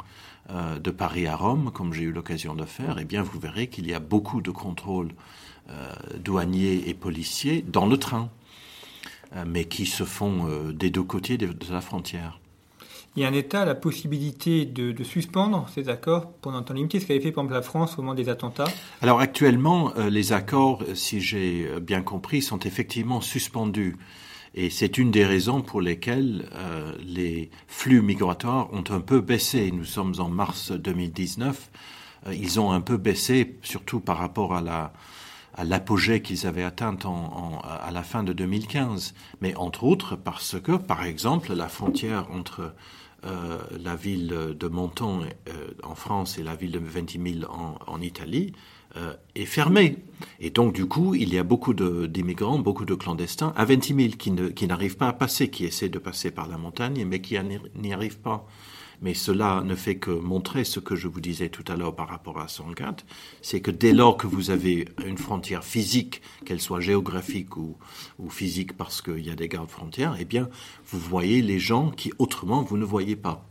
de 0.53 0.91
Paris 0.91 1.25
à 1.25 1.37
Rome, 1.37 1.71
comme 1.73 1.93
j'ai 1.93 2.03
eu 2.03 2.11
l'occasion 2.11 2.53
de 2.53 2.65
faire, 2.65 2.97
eh 2.99 3.05
bien, 3.05 3.23
vous 3.23 3.39
verrez 3.39 3.67
qu'il 3.67 3.87
y 3.87 3.93
a 3.93 4.01
beaucoup 4.01 4.41
de 4.41 4.51
contrôles 4.51 5.13
douaniers 6.19 6.83
et 6.89 6.93
policiers 6.93 7.63
dans 7.65 7.85
le 7.85 7.95
train, 7.95 8.29
mais 9.47 9.63
qui 9.63 9.85
se 9.85 10.03
font 10.03 10.49
des 10.73 10.89
deux 10.89 11.03
côtés 11.03 11.37
de 11.37 11.55
la 11.71 11.79
frontière 11.79 12.41
il 13.15 13.21
y 13.21 13.25
a 13.25 13.27
un 13.27 13.33
État 13.33 13.65
la 13.65 13.75
possibilité 13.75 14.65
de, 14.65 15.03
suspendre 15.03 15.67
ces 15.73 15.89
accords 15.89 16.31
pendant 16.41 16.57
un 16.57 16.63
temps 16.63 16.73
limité, 16.73 16.99
ce 16.99 17.05
qu'avait 17.05 17.19
fait 17.19 17.31
par 17.31 17.43
exemple 17.43 17.53
la 17.53 17.61
France 17.61 17.97
au 17.97 18.01
moment 18.01 18.15
des 18.15 18.29
attentats 18.29 18.67
Alors 19.01 19.19
actuellement, 19.19 19.93
euh, 19.97 20.09
les 20.09 20.33
accords, 20.33 20.83
si 20.95 21.21
j'ai 21.21 21.67
bien 21.81 22.01
compris, 22.01 22.41
sont 22.41 22.59
effectivement 22.59 23.21
suspendus. 23.21 23.97
Et 24.55 24.69
c'est 24.69 24.97
une 24.97 25.09
des 25.09 25.25
raisons 25.25 25.61
pour 25.61 25.81
lesquelles 25.81 26.47
euh, 26.53 26.93
les 27.03 27.49
flux 27.67 28.01
migratoires 28.01 28.71
ont 28.71 28.83
un 28.89 28.99
peu 28.99 29.19
baissé. 29.19 29.71
Nous 29.71 29.85
sommes 29.85 30.13
en 30.19 30.29
mars 30.29 30.71
2019. 30.71 31.71
Euh, 32.27 32.33
ils 32.35 32.59
ont 32.59 32.71
un 32.71 32.81
peu 32.81 32.97
baissé, 32.97 33.57
surtout 33.63 33.99
par 33.99 34.17
rapport 34.17 34.53
à 34.53 34.61
la, 34.61 34.93
à 35.55 35.63
l'apogée 35.63 36.21
qu'ils 36.21 36.47
avaient 36.47 36.63
atteint 36.63 36.97
à 37.63 37.91
la 37.91 38.03
fin 38.03 38.23
de 38.23 38.33
2015, 38.33 39.13
mais 39.41 39.55
entre 39.55 39.83
autres 39.83 40.15
parce 40.15 40.59
que, 40.59 40.73
par 40.73 41.03
exemple, 41.03 41.53
la 41.53 41.67
frontière 41.67 42.29
entre 42.31 42.73
euh, 43.25 43.59
la 43.81 43.95
ville 43.95 44.55
de 44.59 44.67
Menton 44.67 45.21
euh, 45.47 45.51
en 45.83 45.95
France 45.95 46.37
et 46.37 46.43
la 46.43 46.55
ville 46.55 46.71
de 46.71 46.79
Ventimille 46.79 47.45
en, 47.45 47.77
en 47.87 48.01
Italie 48.01 48.51
euh, 48.97 49.13
est 49.35 49.45
fermée. 49.45 49.97
Et 50.41 50.49
donc, 50.49 50.73
du 50.73 50.85
coup, 50.87 51.15
il 51.15 51.33
y 51.33 51.37
a 51.37 51.43
beaucoup 51.43 51.73
d'immigrants, 51.73 52.59
beaucoup 52.59 52.83
de 52.83 52.95
clandestins 52.95 53.53
à 53.55 53.63
Ventimille 53.63 54.17
qui 54.17 54.67
n'arrivent 54.67 54.97
pas 54.97 55.07
à 55.07 55.13
passer, 55.13 55.49
qui 55.49 55.63
essaient 55.63 55.89
de 55.89 55.99
passer 55.99 56.31
par 56.31 56.49
la 56.49 56.57
montagne, 56.57 57.05
mais 57.05 57.21
qui 57.21 57.37
n'y 57.75 57.93
arrivent 57.93 58.19
pas. 58.19 58.45
Mais 59.01 59.13
cela 59.13 59.63
ne 59.65 59.75
fait 59.75 59.97
que 59.97 60.11
montrer 60.11 60.63
ce 60.63 60.79
que 60.79 60.95
je 60.95 61.07
vous 61.07 61.21
disais 61.21 61.49
tout 61.49 61.63
à 61.67 61.75
l'heure 61.75 61.95
par 61.95 62.07
rapport 62.09 62.39
à 62.39 62.47
Sangat, 62.47 62.97
c'est 63.41 63.61
que 63.61 63.71
dès 63.71 63.93
lors 63.93 64.17
que 64.17 64.27
vous 64.27 64.49
avez 64.49 64.87
une 65.05 65.17
frontière 65.17 65.63
physique, 65.63 66.21
qu'elle 66.45 66.61
soit 66.61 66.79
géographique 66.79 67.57
ou, 67.57 67.75
physique 68.29 68.75
parce 68.77 69.01
qu'il 69.01 69.19
y 69.19 69.29
a 69.29 69.35
des 69.35 69.47
gardes 69.47 69.69
frontières, 69.69 70.15
eh 70.19 70.25
bien, 70.25 70.49
vous 70.87 70.99
voyez 70.99 71.41
les 71.41 71.59
gens 71.59 71.91
qui 71.91 72.11
autrement 72.19 72.61
vous 72.63 72.77
ne 72.77 72.85
voyez 72.85 73.15
pas. 73.15 73.45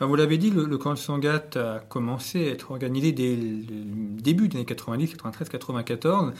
vous 0.00 0.16
l'avez 0.16 0.38
dit, 0.38 0.50
le, 0.50 0.78
camp 0.78 0.94
de 0.94 0.98
Sangat 0.98 1.50
a 1.56 1.80
commencé 1.80 2.48
à 2.48 2.52
être 2.52 2.70
organisé 2.70 3.12
dès 3.12 3.34
le 3.34 4.20
début 4.20 4.48
des 4.48 4.58
années 4.58 4.64
90, 4.64 5.08
93, 5.10 5.48
94. 5.48 6.32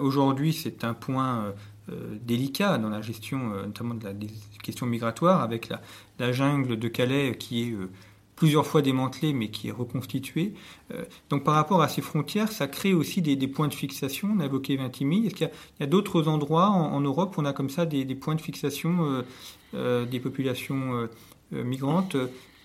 Aujourd'hui, 0.00 0.52
c'est 0.52 0.84
un 0.84 0.94
point 0.94 1.44
euh, 1.44 1.52
délicat 1.88 2.78
dans 2.78 2.88
la 2.88 3.00
gestion, 3.00 3.52
euh, 3.52 3.66
notamment 3.66 3.94
de 3.94 4.04
la, 4.04 4.12
des 4.12 4.28
questions 4.62 4.86
migratoires, 4.86 5.42
avec 5.42 5.68
la, 6.18 6.32
jungle 6.32 6.78
de 6.78 6.88
Calais 6.88 7.36
qui 7.38 7.62
est 7.62 7.72
euh, 7.72 7.88
plusieurs 8.34 8.66
fois 8.66 8.82
démantelée 8.82 9.32
mais 9.32 9.48
qui 9.48 9.68
est 9.68 9.72
reconstituée. 9.72 10.52
donc 11.30 11.42
par 11.42 11.54
rapport 11.54 11.80
à 11.80 11.88
ces 11.88 12.02
frontières, 12.02 12.52
ça 12.52 12.66
crée 12.66 12.92
aussi 12.92 13.22
des, 13.22 13.48
points 13.48 13.68
de 13.68 13.74
fixation. 13.74 14.28
On 14.36 14.40
a 14.40 14.44
évoqué 14.44 14.76
Vintimille. 14.76 15.26
Est-ce 15.26 15.34
qu'il 15.34 15.50
y 15.80 15.82
a, 15.82 15.86
d'autres 15.86 16.28
endroits 16.28 16.68
en, 16.68 17.00
Europe 17.00 17.38
où 17.38 17.40
on 17.40 17.46
a 17.46 17.54
comme 17.54 17.70
ça 17.70 17.86
des, 17.86 18.04
points 18.14 18.34
de 18.34 18.42
fixation 18.42 19.24
des 19.72 20.20
populations 20.20 21.08
migrantes? 21.50 22.14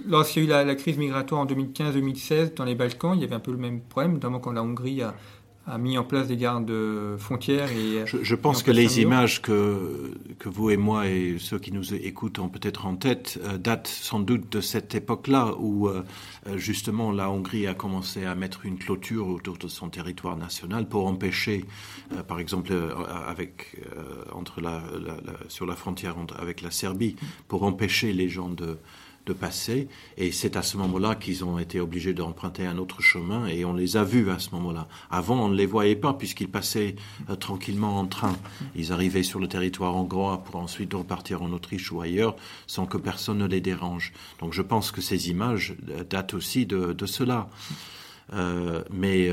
Lorsqu'il 0.05 0.43
y 0.43 0.51
a 0.51 0.61
eu 0.61 0.65
la 0.65 0.75
crise 0.75 0.97
migratoire 0.97 1.39
en 1.39 1.45
2015-2016 1.45 2.55
dans 2.55 2.65
les 2.65 2.75
Balkans, 2.75 3.13
il 3.15 3.21
y 3.21 3.23
avait 3.23 3.35
un 3.35 3.39
peu 3.39 3.51
le 3.51 3.57
même 3.57 3.79
problème, 3.79 4.13
notamment 4.13 4.39
quand 4.39 4.51
la 4.51 4.63
Hongrie 4.63 5.01
a, 5.01 5.15
a 5.67 5.77
mis 5.77 5.97
en 5.97 6.03
place 6.03 6.27
des 6.27 6.37
gardes 6.37 6.73
frontières. 7.17 7.71
Et 7.71 8.05
je, 8.05 8.35
pense 8.35 8.63
que 8.63 8.71
les 8.71 8.99
images 8.99 9.41
que, 9.41 10.17
que 10.39 10.49
vous 10.49 10.71
et 10.71 10.77
moi 10.77 11.07
et 11.07 11.37
ceux 11.39 11.59
qui 11.59 11.71
nous 11.71 11.93
écoutent 11.93 12.39
ont 12.39 12.49
peut-être 12.49 12.87
en 12.87 12.95
tête 12.95 13.39
euh, 13.43 13.57
datent 13.57 13.87
sans 13.87 14.19
doute 14.19 14.51
de 14.51 14.59
cette 14.59 14.95
époque-là 14.95 15.53
où 15.59 15.87
euh, 15.87 16.03
justement 16.55 17.11
la 17.11 17.29
Hongrie 17.29 17.67
a 17.67 17.75
commencé 17.75 18.25
à 18.25 18.33
mettre 18.33 18.65
une 18.65 18.77
clôture 18.77 19.27
autour 19.27 19.57
de 19.57 19.67
son 19.67 19.89
territoire 19.89 20.35
national 20.35 20.87
pour 20.87 21.05
empêcher, 21.05 21.65
euh, 22.13 22.23
par 22.23 22.39
exemple, 22.39 22.73
avec, 23.27 23.77
entre 24.33 24.61
la, 24.61 24.81
sur 25.47 25.65
la 25.65 25.75
frontière 25.75 26.15
avec 26.39 26.61
la 26.61 26.71
Serbie, 26.71 27.15
pour 27.47 27.63
empêcher 27.63 28.13
les 28.13 28.29
gens 28.29 28.49
de 28.49 28.77
de 29.25 29.33
passer. 29.33 29.87
Et 30.17 30.31
c'est 30.31 30.55
à 30.55 30.61
ce 30.61 30.77
moment-là 30.77 31.15
qu'ils 31.15 31.45
ont 31.45 31.59
été 31.59 31.79
obligés 31.79 32.13
d'emprunter 32.13 32.65
un 32.65 32.77
autre 32.77 33.01
chemin 33.01 33.47
et 33.47 33.65
on 33.65 33.73
les 33.73 33.97
a 33.97 34.03
vus 34.03 34.29
à 34.29 34.39
ce 34.39 34.51
moment-là. 34.51 34.87
Avant, 35.09 35.45
on 35.45 35.49
ne 35.49 35.55
les 35.55 35.65
voyait 35.65 35.95
pas 35.95 36.13
puisqu'ils 36.13 36.49
passaient 36.49 36.95
euh, 37.29 37.35
tranquillement 37.35 37.99
en 37.99 38.07
train. 38.07 38.35
Ils 38.75 38.91
arrivaient 38.91 39.23
sur 39.23 39.39
le 39.39 39.47
territoire 39.47 39.95
hongrois 39.95 40.43
pour 40.43 40.55
ensuite 40.57 40.93
repartir 40.93 41.41
en 41.41 41.51
Autriche 41.51 41.91
ou 41.91 42.01
ailleurs 42.01 42.35
sans 42.67 42.85
que 42.85 42.97
personne 42.97 43.37
ne 43.39 43.47
les 43.47 43.61
dérange. 43.61 44.13
Donc 44.39 44.53
je 44.53 44.61
pense 44.61 44.91
que 44.91 45.01
ces 45.01 45.29
images 45.29 45.75
euh, 45.89 46.03
datent 46.03 46.33
aussi 46.33 46.65
de, 46.65 46.95
cela. 47.05 47.49
Euh, 48.33 48.83
mais 48.91 49.29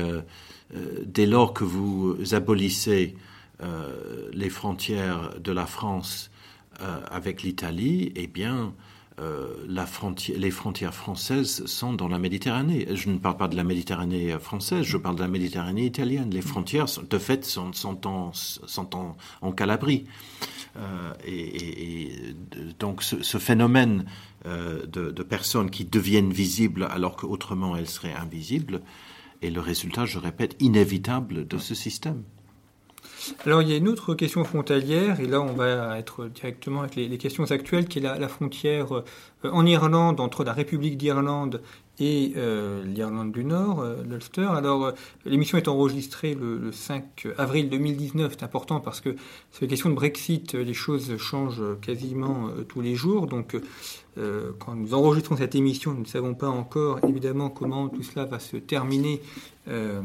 dès 1.05 1.25
lors 1.25 1.53
que 1.53 1.63
vous 1.63 2.17
abolissez 2.33 3.15
les 4.33 4.49
frontières 4.49 5.39
de 5.39 5.51
la 5.51 5.65
France 5.65 6.31
avec 7.11 7.43
l'Italie, 7.43 8.11
eh 8.15 8.27
bien, 8.27 8.73
frontière, 9.85 10.37
les 10.39 10.51
frontières 10.51 10.93
françaises 10.93 11.65
sont 11.65 11.93
dans 11.93 12.07
la 12.07 12.19
Méditerranée. 12.19 12.87
Je 12.93 13.09
ne 13.09 13.17
parle 13.17 13.37
pas 13.37 13.47
de 13.47 13.55
la 13.55 13.63
Méditerranée 13.63 14.37
française, 14.39 14.83
je 14.83 14.97
parle 14.97 15.15
de 15.15 15.21
la 15.21 15.27
Méditerranée 15.27 15.85
italienne. 15.85 16.29
Les 16.31 16.41
frontières, 16.41 16.85
de 17.09 17.17
fait, 17.17 17.45
sont, 17.45 17.71
en, 18.05 18.31
sont 18.33 18.89
Calabrie. 19.55 20.05
Euh, 20.77 21.13
et, 21.25 22.11
donc 22.79 23.01
ce, 23.03 23.23
ce 23.23 23.37
phénomène 23.37 24.05
euh, 24.45 24.85
de, 24.85 25.11
de, 25.11 25.23
personnes 25.23 25.69
qui 25.71 25.83
deviennent 25.83 26.31
visibles 26.31 26.87
alors 26.91 27.15
qu'autrement 27.15 27.75
elles 27.75 27.89
seraient 27.89 28.13
invisibles 28.13 28.81
est 29.41 29.49
le 29.49 29.61
résultat, 29.61 30.05
je 30.05 30.19
répète, 30.19 30.55
inévitable 30.59 31.47
de 31.47 31.57
ce 31.57 31.73
système. 31.73 32.23
Alors 33.45 33.61
il 33.61 33.69
y 33.69 33.73
a 33.73 33.77
une 33.77 33.87
autre 33.87 34.15
question 34.15 34.43
frontalière, 34.43 35.19
et 35.19 35.25
là 35.25 35.41
on 35.41 35.53
va 35.53 35.97
être 35.97 36.27
directement 36.27 36.81
avec 36.81 36.95
les, 36.95 37.17
questions 37.17 37.49
actuelles, 37.51 37.87
qui 37.87 37.99
est 37.99 38.01
la, 38.01 38.27
frontière 38.27 38.93
euh, 38.93 39.03
en 39.43 39.65
Irlande 39.65 40.19
entre 40.19 40.43
la 40.43 40.53
République 40.53 40.97
d'Irlande 40.97 41.61
et 41.99 42.33
euh, 42.37 42.83
l'Irlande 42.83 43.31
du 43.31 43.43
Nord, 43.43 43.81
euh, 43.81 44.03
l'Ulster. 44.07 44.47
Alors 44.49 44.93
l'émission 45.25 45.57
est 45.57 45.67
enregistrée 45.67 46.35
le, 46.35 46.71
5 46.71 47.27
avril 47.37 47.69
2019, 47.69 48.35
c'est 48.37 48.43
important 48.43 48.79
parce 48.79 49.01
que 49.01 49.15
sur 49.51 49.61
les 49.61 49.67
questions 49.67 49.89
de 49.89 49.95
Brexit, 49.95 50.53
les 50.53 50.73
choses 50.73 51.17
changent 51.17 51.63
quasiment 51.81 52.49
tous 52.67 52.81
les 52.81 52.95
jours, 52.95 53.27
donc 53.27 53.55
euh, 54.19 54.51
quand 54.59 54.75
nous 54.75 54.93
enregistrons 54.93 55.37
cette 55.37 55.55
émission, 55.55 55.93
nous 55.93 56.01
ne 56.01 56.05
savons 56.05 56.33
pas 56.33 56.49
encore 56.49 56.99
évidemment 57.07 57.49
comment 57.49 57.87
tout 57.89 58.03
cela 58.03 58.25
va 58.25 58.39
se 58.39 58.57
terminer 58.57 59.21
euh, 59.67 60.01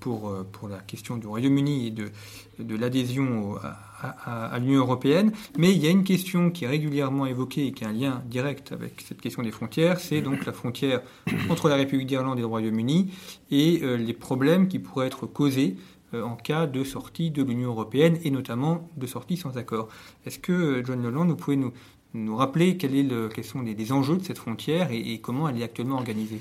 pour, 0.00 0.28
euh, 0.28 0.46
pour 0.50 0.68
la 0.68 0.78
question 0.78 1.16
du 1.16 1.26
Royaume-Uni 1.26 1.86
et 1.86 1.90
de, 1.90 2.10
de 2.58 2.76
l'adhésion 2.76 3.56
à, 4.02 4.58
l'Union 4.58 4.80
européenne. 4.80 5.32
Mais 5.58 5.70
il 5.70 5.78
y 5.78 5.86
a 5.86 5.90
une 5.90 6.02
question 6.02 6.50
qui 6.50 6.64
est 6.64 6.68
régulièrement 6.68 7.24
évoquée 7.26 7.68
et 7.68 7.72
qui 7.72 7.84
a 7.84 7.88
un 7.88 7.92
lien 7.92 8.22
direct 8.26 8.72
avec 8.72 9.00
cette 9.00 9.20
question 9.20 9.44
des 9.44 9.52
frontières, 9.52 10.00
c'est 10.00 10.20
donc 10.22 10.44
la 10.44 10.52
frontière 10.52 11.02
entre 11.48 11.68
la 11.68 11.76
République 11.76 12.08
d'Irlande 12.08 12.38
et 12.38 12.40
le 12.40 12.48
Royaume-Uni 12.48 13.12
et 13.52 13.80
les 13.96 14.12
problèmes 14.12 14.66
qui 14.66 14.80
pourraient 14.80 15.06
être 15.06 15.26
causés 15.26 15.76
en 16.12 16.34
cas 16.34 16.66
de 16.66 16.82
sortie 16.82 17.30
de 17.30 17.44
l'Union 17.44 17.70
européenne 17.70 18.18
et 18.24 18.30
notamment 18.32 18.90
de 18.96 19.06
sortie 19.06 19.36
sans 19.36 19.56
accord. 19.56 19.88
Est-ce 20.26 20.40
que, 20.40 20.82
John 20.84 21.00
Leland, 21.00 21.26
vous 21.26 21.36
pouvez 21.36 21.56
nous, 21.56 21.72
nous 22.14 22.36
rappeler 22.36 22.76
quels 22.76 23.44
sont 23.44 23.62
les, 23.62 23.92
enjeux 23.92 24.16
de 24.16 24.24
cette 24.24 24.38
frontière 24.38 24.90
et, 24.90 25.18
comment 25.20 25.48
elle 25.48 25.60
est 25.60 25.64
actuellement 25.64 25.96
organisée 25.96 26.40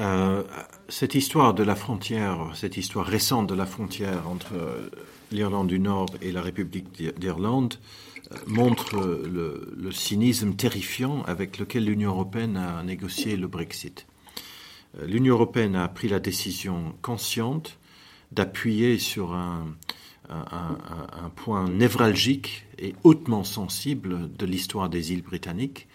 euh, 0.00 0.42
cette 0.88 1.14
histoire 1.14 1.54
de 1.54 1.62
la 1.62 1.76
frontière, 1.76 2.50
cette 2.54 2.76
histoire 2.76 3.06
récente 3.06 3.48
de 3.48 3.54
la 3.54 3.64
frontière 3.64 4.28
entre 4.28 4.54
euh, 4.54 4.90
l'Irlande 5.30 5.68
du 5.68 5.78
Nord 5.78 6.08
et 6.20 6.32
la 6.32 6.42
République 6.42 7.00
d'Irlande 7.16 7.74
euh, 8.32 8.36
montre 8.48 8.96
le, 8.96 9.72
le, 9.76 9.92
cynisme 9.92 10.54
terrifiant 10.54 11.22
avec 11.28 11.60
lequel 11.60 11.84
l'Union 11.84 12.10
européenne 12.10 12.56
a 12.56 12.82
négocié 12.82 13.36
le 13.36 13.46
Brexit. 13.46 14.08
L'Union 15.06 15.34
européenne 15.34 15.76
a 15.76 15.86
pris 15.86 16.08
la 16.08 16.18
décision 16.18 16.96
consciente 17.00 17.78
d'appuyer 18.32 18.98
sur 18.98 19.32
un, 19.32 19.64
un, 20.30 21.28
point 21.36 21.68
névralgique 21.68 22.66
et 22.78 22.94
hautement 23.04 23.44
sensible 23.44 24.34
de 24.34 24.46
l'histoire 24.46 24.88
des 24.88 25.12
îles 25.12 25.22
britanniques 25.22 25.86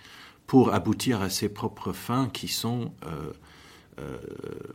pour 0.45 0.74
aboutir 0.74 1.21
à 1.21 1.29
ses 1.29 1.50
propres 1.50 1.93
fins 1.93 2.29
qui 2.29 2.48
sont 2.48 2.91
euh, 3.05 3.33
euh, 4.00 4.17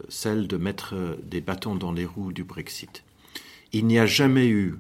celles 0.09 0.49
de 0.49 0.57
mettre 0.57 0.95
des 1.25 1.41
bâtons 1.41 1.77
dans 1.77 1.93
les 1.93 2.05
roues 2.05 2.33
du 2.33 2.43
Brexit. 2.45 3.05
Il 3.73 3.87
n'y 3.87 3.99
a 3.99 4.07
jamais 4.07 4.47
eu, 4.47 4.77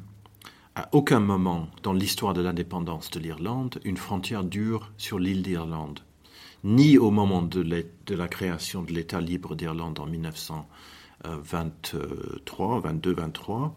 à 0.75 0.89
aucun 0.93 1.21
moment 1.21 1.69
dans 1.83 1.93
l'histoire 1.93 2.35
de 2.35 2.41
l'indépendance 2.41 3.11
de 3.11 3.21
l'Irlande, 3.21 3.81
une 3.85 3.97
frontière 3.97 4.45
dure 4.45 4.93
sur 4.99 5.19
l'île 5.19 5.43
d'Irlande, 5.43 6.01
ni 6.63 6.99
au 6.99 7.11
moment 7.11 7.43
de, 7.43 7.63
de 7.63 8.15
la 8.15 8.29
création 8.29 8.83
de 8.83 8.93
l'État 8.93 9.21
libre 9.21 9.57
d'Irlande 9.57 9.99
en 9.99 10.07
1923, 10.07 12.81
22-23, 12.81 13.73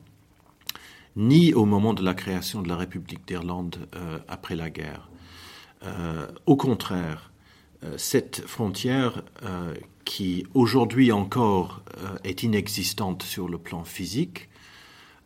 ni 1.18 1.54
au 1.54 1.66
moment 1.66 1.94
de 1.94 2.04
la 2.04 2.14
création 2.14 2.62
de 2.62 2.70
la 2.70 2.78
République 2.78 3.28
d'Irlande 3.28 3.90
après 4.28 4.56
la 4.56 4.70
guerre. 4.70 5.10
au 6.46 6.56
contraire, 6.56 7.32
cette 7.98 8.46
frontière 8.46 9.24
qui 10.06 10.46
aujourd'hui 10.54 11.12
encore 11.12 11.82
est 12.24 12.44
inexistante 12.44 13.24
sur 13.24 13.50
le 13.50 13.58
plan 13.58 13.84
physique, 13.84 14.48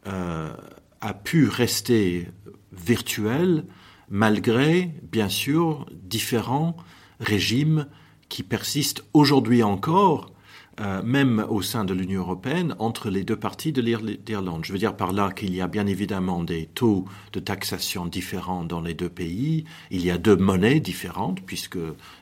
a 0.06 1.14
pu 1.14 1.48
rester 1.48 2.30
virtuelle 2.72 3.66
malgré, 4.12 4.92
bien 5.04 5.30
sûr, 5.30 5.86
différents 6.04 6.76
régimes 7.20 7.88
qui 8.30 8.44
persistent 8.44 9.04
aujourd'hui 9.14 9.64
encore, 9.64 10.32
euh, 10.80 11.02
même 11.04 11.46
au 11.50 11.62
sein 11.62 11.84
de 11.84 11.94
l'Union 11.94 12.22
européenne, 12.22 12.76
entre 12.80 13.10
les 13.10 13.26
deux 13.26 13.36
parties 13.36 13.74
de 13.74 13.82
l'Irlande. 13.82 14.64
Je 14.64 14.72
veux 14.72 14.80
dire 14.80 14.96
par 14.96 15.12
là 15.12 15.30
qu'il 15.30 15.54
y 15.54 15.60
a 15.60 15.68
bien 15.68 15.86
évidemment 15.86 16.44
des 16.44 16.66
taux 16.66 17.04
de 17.34 17.42
taxation 17.42 18.06
différents 18.06 18.64
dans 18.64 18.80
les 18.80 18.94
deux 18.94 19.10
pays. 19.10 19.66
Il 19.90 20.04
y 20.04 20.10
a 20.10 20.18
deux 20.18 20.38
monnaies 20.38 20.80
différentes, 20.80 21.42
puisque 21.42 21.78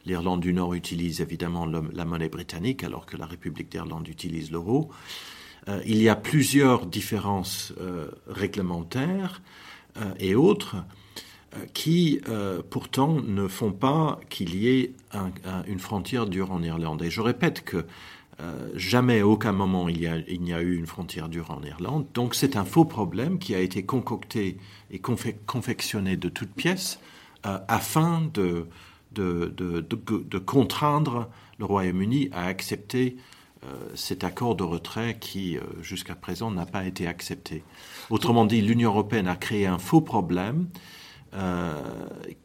l'Irlande 0.07 0.41
du 0.41 0.51
Nord 0.51 0.73
utilise 0.73 1.21
évidemment 1.21 1.67
la 1.67 2.05
monnaie 2.05 2.27
britannique, 2.27 2.83
alors 2.83 3.05
que 3.05 3.17
la 3.17 3.27
République 3.27 3.69
d'Irlande 3.71 4.07
utilise 4.07 4.51
l'euro. 4.51 4.89
Euh, 5.67 5.79
il 5.85 6.01
y 6.01 6.09
a 6.09 6.15
plusieurs 6.15 6.87
différences 6.87 7.71
euh, 7.79 8.07
réglementaires 8.27 9.43
et 10.19 10.33
autres 10.33 10.77
qui 11.73 12.21
pourtant 12.69 13.19
ne 13.21 13.47
font 13.47 13.73
pas 13.73 14.19
qu'il 14.29 14.55
y 14.55 14.69
ait 14.69 14.93
une 15.67 15.79
frontière 15.79 16.27
dure 16.27 16.51
en 16.51 16.61
Irlande. 16.61 17.01
Et 17.01 17.09
je 17.09 17.19
répète 17.19 17.65
que 17.65 17.85
euh, 18.41 18.69
jamais, 18.75 19.19
à 19.19 19.27
aucun 19.27 19.51
moment, 19.51 19.89
il 19.89 19.99
n'y 19.99 20.07
a, 20.07 20.57
a, 20.57 20.61
eu 20.61 20.75
une 20.77 20.87
frontière 20.87 21.29
dure 21.29 21.51
en 21.51 21.61
Irlande. 21.63 22.05
Donc 22.13 22.35
c'est 22.35 22.55
un 22.55 22.65
faux 22.65 22.85
problème 22.85 23.39
qui 23.39 23.55
a 23.55 23.59
été 23.59 23.83
concocté 23.83 24.57
et 24.91 24.99
confectionné 24.99 26.17
de 26.17 26.29
toutes 26.29 26.53
pièces 26.53 26.99
afin 27.43 28.21
de, 28.33 28.67
contraindre 30.45 31.29
le 31.57 31.65
Royaume-Uni 31.65 32.29
à 32.31 32.45
accepter 32.45 33.17
cet 33.93 34.23
accord 34.23 34.55
de 34.55 34.63
retrait 34.63 35.17
qui, 35.19 35.57
jusqu'à 35.81 36.15
présent, 36.15 36.49
n'a 36.49 36.65
pas 36.65 36.85
été 36.85 37.07
accepté. 37.07 37.63
Autrement 38.09 38.45
dit, 38.45 38.61
l'Union 38.61 38.89
européenne 38.89 39.27
a 39.27 39.35
créé 39.35 39.67
un 39.67 39.79
faux 39.79 40.01
problème 40.01 40.67
euh, 41.35 41.75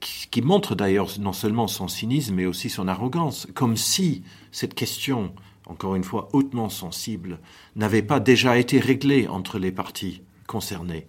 qui, 0.01 0.43
montre 0.43 0.75
d'ailleurs 0.75 1.09
non 1.19 1.33
seulement 1.33 1.69
son 1.69 1.89
cynisme, 1.89 2.35
mais 2.35 2.45
aussi 2.45 2.69
son 2.69 2.87
arrogance, 2.87 3.49
comme 3.55 3.79
si 3.79 4.23
cette 4.53 4.75
question, 4.75 5.33
encore 5.67 5.95
une 5.95 6.05
fois 6.05 6.29
hautement 6.33 6.69
sensible, 6.69 7.41
n'avait 7.77 8.03
pas 8.03 8.21
déjà 8.21 8.59
été 8.59 8.79
réglée 8.79 9.29
entre 9.29 9.59
les 9.59 9.73
parties 9.73 10.23
concernées. 10.47 11.07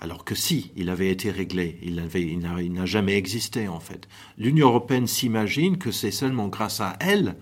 Alors 0.00 0.24
que 0.24 0.36
si, 0.36 0.70
il 0.76 0.90
avait 0.90 1.10
été 1.10 1.30
réglé, 1.30 1.78
il 1.82 1.96
n'a 2.72 2.86
jamais 2.86 3.16
existé 3.16 3.66
en 3.66 3.80
fait. 3.80 4.08
L'Union 4.36 4.68
européenne 4.68 5.08
s'imagine 5.08 5.76
que 5.76 5.90
c'est 5.90 6.12
seulement 6.12 6.48
grâce 6.48 6.80
à 6.80 6.96
elle 7.00 7.36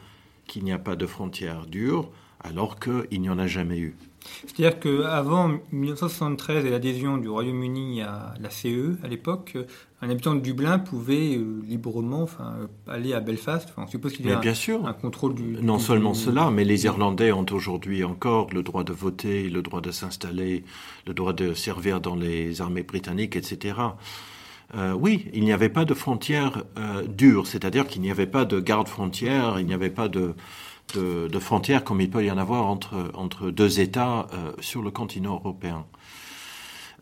qu'il 0.46 0.64
n'y 0.64 0.72
a 0.72 0.78
pas 0.78 0.96
de 0.96 1.06
frontières 1.06 1.66
dures, 1.66 2.10
alors 2.48 2.78
qu'il 2.78 3.20
n'y 3.20 3.28
en 3.28 3.38
a 3.38 3.46
jamais 3.46 3.78
eu. 3.78 3.96
C'est-à-dire 4.46 4.80
qu'avant 4.80 5.58
1973 5.72 6.64
et 6.64 6.70
l'adhésion 6.70 7.16
du 7.16 7.28
Royaume-Uni 7.28 8.02
à 8.02 8.34
la 8.40 8.50
CE, 8.50 8.96
à 9.02 9.08
l'époque, 9.08 9.56
un 10.02 10.10
habitant 10.10 10.34
de 10.34 10.40
Dublin 10.40 10.78
pouvait 10.78 11.36
euh, 11.36 11.62
librement 11.66 12.22
enfin, 12.22 12.56
aller 12.86 13.12
à 13.14 13.20
Belfast. 13.20 13.68
Enfin, 13.70 13.84
on 13.86 13.90
suppose 13.90 14.12
qu'il 14.12 14.26
y 14.26 14.32
a 14.32 14.36
bien 14.36 14.54
sûr. 14.54 14.86
un 14.86 14.92
contrôle 14.92 15.34
du. 15.34 15.56
Non 15.62 15.78
seulement 15.78 16.12
cela, 16.12 16.50
mais 16.50 16.64
les 16.64 16.84
Irlandais 16.84 17.32
ont 17.32 17.46
aujourd'hui 17.50 18.04
encore 18.04 18.48
le 18.52 18.62
droit 18.62 18.84
de 18.84 18.92
voter, 18.92 19.48
le 19.48 19.62
droit 19.62 19.80
de 19.80 19.90
s'installer, 19.90 20.64
le 21.06 21.14
droit 21.14 21.32
de 21.32 21.54
servir 21.54 22.00
dans 22.00 22.16
les 22.16 22.60
armées 22.60 22.82
britanniques, 22.82 23.36
etc. 23.36 23.75
Euh, 24.75 24.92
oui, 24.92 25.26
il 25.32 25.44
n'y 25.44 25.52
avait 25.52 25.68
pas 25.68 25.84
de 25.84 25.94
frontières 25.94 26.64
euh, 26.76 27.06
dures, 27.06 27.47
c'est-à-dire 27.47 27.86
qu'il 27.86 28.02
n'y 28.02 28.10
avait 28.10 28.26
pas 28.26 28.44
de 28.44 28.58
garde 28.58 28.88
frontière, 28.88 29.60
il 29.60 29.66
n'y 29.66 29.75
avait 29.75 29.90
pas 29.90 30.08
de 30.08 30.34
de, 30.94 31.38
frontières 31.38 31.84
comme 31.84 32.00
il 32.00 32.10
peut 32.10 32.25
y 32.25 32.30
en 32.30 32.38
avoir 32.38 32.66
entre, 32.66 33.10
entre 33.14 33.50
deux 33.50 33.80
États 33.80 34.26
euh, 34.32 34.52
sur 34.60 34.82
le 34.82 34.90
continent 34.90 35.34
européen. 35.34 35.84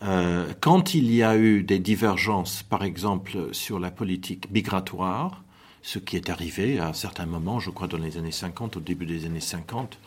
Euh, 0.03 0.53
quand 0.61 0.95
il 0.95 1.13
y 1.13 1.23
a 1.23 1.37
eu 1.37 1.63
des 1.63 1.79
divergences, 1.79 2.63
par 2.63 2.85
exemple, 2.85 3.49
sur 3.53 3.79
la 3.79 3.91
politique 3.91 4.51
migratoire, 4.51 5.43
ce 5.83 5.99
qui 5.99 6.17
est 6.17 6.31
arrivé 6.31 6.79
à 6.79 6.89
un 6.89 6.93
certain 6.93 7.27
moment, 7.27 7.61
je 7.61 7.71
crois 7.71 7.87
dans 7.87 7.99
les 7.99 8.17
années 8.17 8.33
50, 8.33 8.79
au 8.79 8.81
début 8.81 9.07
des 9.07 9.27
années 9.27 9.41
50, 9.41 9.99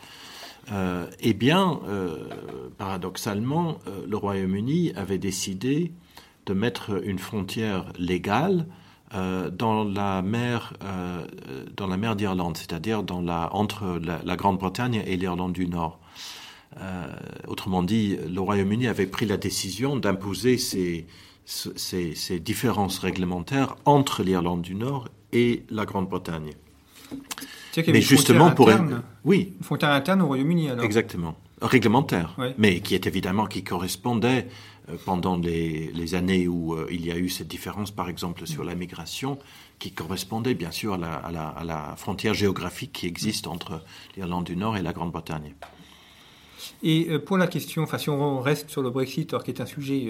euh, 0.72 1.06
eh 1.20 1.32
bien, 1.32 1.80
paradoxalement, 2.76 3.78
le 4.06 4.16
Royaume-Uni 4.16 4.92
avait 4.96 5.18
décidé 5.18 5.92
de 6.46 6.52
mettre 6.52 7.02
une 7.04 7.18
frontière 7.18 7.86
légale 7.98 8.66
euh, 9.14 9.48
dans 9.50 9.84
la 9.84 10.20
mer, 10.20 10.74
euh, 10.84 11.26
dans 11.76 11.86
la 11.86 11.96
mer 11.96 12.14
d'Irlande, 12.14 12.58
c'est-à-dire 12.58 13.02
dans 13.02 13.22
la, 13.22 13.48
entre 13.54 13.98
la, 13.98 14.36
Grande-Bretagne 14.36 15.02
et 15.06 15.16
l'Irlande 15.16 15.54
du 15.54 15.66
Nord. 15.66 15.98
Euh, 16.80 17.06
autrement 17.46 17.82
dit, 17.82 18.18
le 18.28 18.40
Royaume-Uni 18.40 18.86
avait 18.86 19.06
pris 19.06 19.24
la 19.24 19.38
décision 19.38 19.96
d'imposer 19.96 20.58
ces, 20.58 21.06
ces, 21.46 22.14
ces, 22.14 22.38
différences 22.38 22.98
réglementaires 22.98 23.76
entre 23.86 24.22
l'Irlande 24.22 24.60
du 24.60 24.74
Nord 24.74 25.08
et 25.32 25.64
la 25.70 25.86
Grande-Bretagne. 25.86 26.52
Mais 27.86 28.02
justement 28.02 28.50
pour 28.50 28.70
oui, 29.24 29.54
une 29.56 29.64
frontière 29.64 29.92
interne 29.92 30.20
au 30.20 30.26
Royaume-Uni 30.26 30.68
alors. 30.68 30.84
Exactement, 30.84 31.34
réglementaire, 31.60 32.36
mais 32.56 32.80
qui 32.80 32.94
est 32.94 33.06
évidemment 33.06 33.46
qui 33.46 33.64
correspondait 33.64 34.48
euh, 34.88 34.96
pendant 35.04 35.36
les, 35.36 36.14
années 36.14 36.48
où 36.48 36.74
euh, 36.74 36.86
il 36.90 37.04
y 37.04 37.12
a 37.12 37.18
eu 37.18 37.28
cette 37.28 37.48
différence, 37.48 37.90
par 37.90 38.08
exemple, 38.08 38.46
sur 38.46 38.64
la 38.64 38.74
migration, 38.74 39.38
qui 39.78 39.92
correspondait 39.92 40.54
bien 40.54 40.70
sûr 40.70 40.94
à 40.94 41.64
la, 41.64 41.94
frontière 41.96 42.34
géographique 42.34 42.92
qui 42.92 43.06
existe 43.06 43.46
entre 43.46 43.82
l'Irlande 44.16 44.44
du 44.44 44.56
Nord 44.56 44.76
et 44.76 44.82
la 44.82 44.92
Grande-Bretagne. 44.92 45.54
Et 46.82 47.06
euh, 47.10 47.18
pour 47.18 47.38
la 47.38 47.46
question, 47.46 47.82
enfin, 47.82 47.98
si 47.98 48.08
on 48.08 48.40
reste 48.40 48.70
sur 48.70 48.82
le 48.82 48.90
Brexit, 48.90 49.36
qui 49.42 49.50
est 49.50 49.60
un 49.60 49.66
sujet 49.66 50.06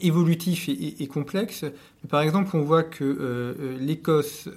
évolutif 0.00 0.68
et, 0.68 1.06
complexe, 1.06 1.64
par 2.08 2.20
exemple, 2.22 2.56
on 2.56 2.62
voit 2.62 2.82
que 2.82 3.54
l'Écosse 3.80 4.48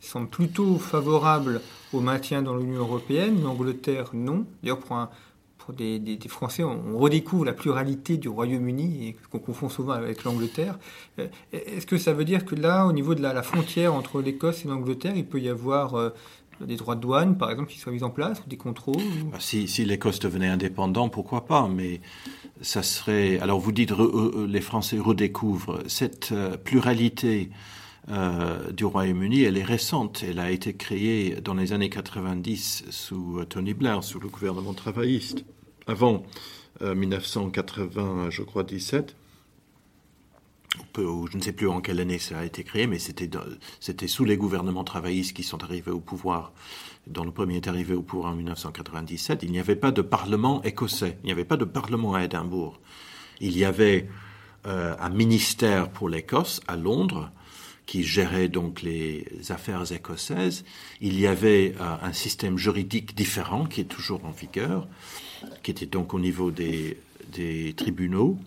semble 0.00 0.28
plutôt 0.28 0.78
favorable 0.78 1.60
au 1.92 2.00
maintien 2.00 2.42
dans 2.42 2.56
l'Union 2.56 2.80
européenne, 2.80 3.42
l'Angleterre 3.42 4.10
non. 4.14 4.46
D'ailleurs, 4.62 4.80
pour 5.64 5.74
des, 5.74 6.18
Français, 6.28 6.64
on, 6.64 6.98
redécouvre 6.98 7.44
la 7.44 7.52
pluralité 7.52 8.16
du 8.16 8.28
Royaume-Uni 8.28 9.08
et 9.08 9.16
qu'on 9.30 9.38
confond 9.38 9.68
souvent 9.68 9.92
avec 9.92 10.24
l'Angleterre. 10.24 10.78
Euh, 11.18 11.28
est-ce 11.52 11.86
que 11.86 11.98
ça 11.98 12.12
veut 12.12 12.24
dire 12.24 12.44
que 12.44 12.54
là, 12.54 12.86
au 12.86 12.92
niveau 12.92 13.14
de 13.14 13.22
la, 13.22 13.42
frontière 13.42 13.94
entre 13.94 14.20
l'Écosse 14.20 14.64
et 14.64 14.68
l'Angleterre, 14.68 15.14
il 15.16 15.26
peut 15.26 15.40
y 15.40 15.48
avoir 15.48 15.94
euh, 15.94 16.10
des 16.66 16.76
droits 16.76 16.94
de 16.94 17.00
douane, 17.00 17.36
par 17.36 17.50
exemple, 17.50 17.70
qui 17.70 17.78
soient 17.78 17.92
mis 17.92 18.02
en 18.02 18.10
place, 18.10 18.40
ou 18.44 18.48
des 18.48 18.56
contrôles 18.56 19.02
bah, 19.30 19.38
Si, 19.40 19.66
l'Écosse 19.84 20.18
devenait 20.18 20.48
indépendant, 20.48 21.08
pourquoi 21.08 21.44
pas 21.44 21.68
Mais 21.68 22.00
ça 22.60 22.82
serait. 22.82 23.38
Alors, 23.38 23.58
vous 23.60 23.72
dites 23.72 23.92
euh, 23.92 24.46
les 24.48 24.60
Français 24.60 24.98
redécouvrent 24.98 25.80
cette 25.86 26.34
pluralité. 26.64 27.50
du 28.72 28.84
Royaume-Uni, 28.84 29.42
elle 29.42 29.56
est 29.56 29.64
récente. 29.64 30.24
Elle 30.28 30.40
a 30.40 30.50
été 30.50 30.74
créée 30.74 31.40
dans 31.40 31.54
les 31.54 31.72
années 31.72 31.90
90 31.90 32.86
sous 32.90 33.44
Tony 33.48 33.74
Blair, 33.74 34.02
sous 34.02 34.18
le 34.18 34.28
gouvernement 34.28 34.74
travailliste 34.74 35.44
avant 35.86 36.24
1980, 36.82 38.02
euh, 38.02 38.30
je 38.30 38.42
crois, 38.42 38.64
17, 38.64 39.14
je 40.96 41.36
ne 41.36 41.42
sais 41.42 41.52
plus 41.52 41.68
en 41.68 41.80
quelle 41.80 42.00
année 42.00 42.18
ça 42.18 42.38
a 42.38 42.44
été 42.44 42.64
créé, 42.64 42.86
mais 42.86 42.98
c'était, 42.98 44.06
sous 44.06 44.24
les 44.24 44.36
gouvernements 44.36 44.84
travaillistes 44.84 45.34
qui 45.34 45.42
sont 45.42 45.62
arrivés 45.62 45.90
au 45.90 46.00
pouvoir. 46.00 46.52
Dans 47.06 47.24
le 47.24 47.30
premier 47.30 47.56
est 47.56 47.68
arrivé 47.68 47.94
au 47.94 48.02
pouvoir 48.02 48.32
en 48.32 48.36
1997, 48.36 49.42
il 49.42 49.50
n'y 49.50 49.58
avait 49.58 49.76
pas 49.76 49.90
de 49.90 50.02
parlement 50.02 50.62
écossais, 50.62 51.18
il 51.22 51.26
n'y 51.26 51.32
avait 51.32 51.44
pas 51.44 51.56
de 51.56 51.64
parlement 51.64 52.14
à 52.14 52.24
Édimbourg. 52.24 52.80
Il 53.40 53.56
y 53.58 53.64
avait 53.64 54.08
euh, 54.66 54.94
un 54.98 55.10
ministère 55.10 55.90
pour 55.90 56.08
l'Écosse 56.08 56.60
à 56.68 56.76
Londres 56.76 57.30
qui 57.84 58.04
gérait 58.04 58.48
donc 58.48 58.82
les 58.82 59.26
affaires 59.50 59.90
écossaises. 59.90 60.64
Il 61.00 61.18
y 61.18 61.26
avait 61.26 61.74
euh, 61.80 61.96
un 62.00 62.12
système 62.12 62.56
juridique 62.56 63.16
différent 63.16 63.66
qui 63.66 63.80
est 63.80 63.84
toujours 63.84 64.24
en 64.24 64.30
vigueur 64.30 64.86
qui 65.62 65.70
était 65.70 65.86
donc 65.86 66.14
au 66.14 66.20
niveau 66.20 66.50
des, 66.50 66.96
tribunaux. 67.76 68.38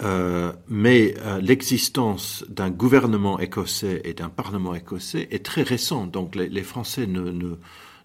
Euh, 0.00 0.52
mais 0.68 1.14
euh, 1.18 1.40
l'existence 1.40 2.44
d'un 2.48 2.70
gouvernement 2.70 3.40
écossais 3.40 4.00
et 4.04 4.14
d'un 4.14 4.28
parlement 4.28 4.74
écossais 4.74 5.28
est 5.30 5.44
très 5.44 5.62
récente. 5.62 6.10
Donc 6.10 6.36
les, 6.36 6.62
Français 6.62 7.06
ne, 7.06 7.56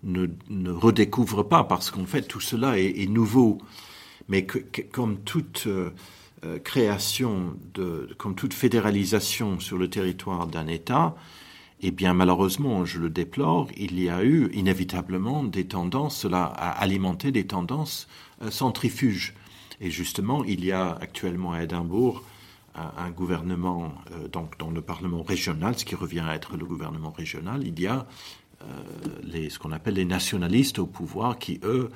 ne, 0.04 0.70
redécouvrent 0.72 1.48
pas 1.48 1.64
parce 1.64 1.92
qu'en 1.92 2.06
fait 2.06 2.24
tout 2.24 2.42
cela 2.42 2.80
est, 2.80 3.08
nouveau. 3.08 3.60
Mais 4.28 4.48
comme 4.92 5.18
toute 5.20 5.68
euh, 5.68 6.60
création, 6.64 7.56
de, 7.74 8.10
comme 8.18 8.36
toute 8.36 8.54
fédéralisation 8.54 9.60
sur 9.60 9.78
le 9.78 9.90
territoire 9.90 10.48
d'un 10.48 10.68
État, 10.68 11.16
eh 11.86 11.92
bien, 11.92 12.14
malheureusement, 12.14 12.86
je 12.86 12.98
le 12.98 13.10
déplore, 13.10 13.68
il 13.76 14.00
y 14.02 14.10
a 14.10 14.24
eu 14.24 14.50
inévitablement 14.54 15.44
des 15.44 15.66
tendances, 15.66 16.18
cela 16.18 16.46
a 16.46 16.70
alimenté 16.70 17.34
des 17.34 17.46
tendances 17.46 18.08
euh, 18.42 18.50
centrifuges. 18.52 19.34
Et 19.84 19.92
justement, 19.92 20.46
il 20.46 20.64
y 20.64 20.72
a 20.72 20.94
actuellement 20.94 21.52
à 21.52 21.62
Édimbourg 21.62 22.24
un, 22.74 23.12
gouvernement, 23.12 23.94
euh, 24.12 24.30
donc 24.30 24.58
dans 24.58 24.72
le 24.72 24.82
Parlement 24.82 25.24
régional, 25.24 25.78
ce 25.78 25.84
qui 25.84 25.94
revient 25.94 26.22
à 26.22 26.34
être 26.36 26.56
le 26.56 26.66
gouvernement 26.66 27.12
régional, 27.12 27.68
il 27.68 27.78
y 27.80 27.86
a 27.86 28.08
euh, 28.64 29.50
ce 29.50 29.60
qu'on 29.60 29.74
appelle 29.74 29.96
les 29.96 30.06
nationalistes 30.06 30.80
au 30.80 30.86
pouvoir 30.86 31.38
qui, 31.38 31.60
eux, 31.64 31.90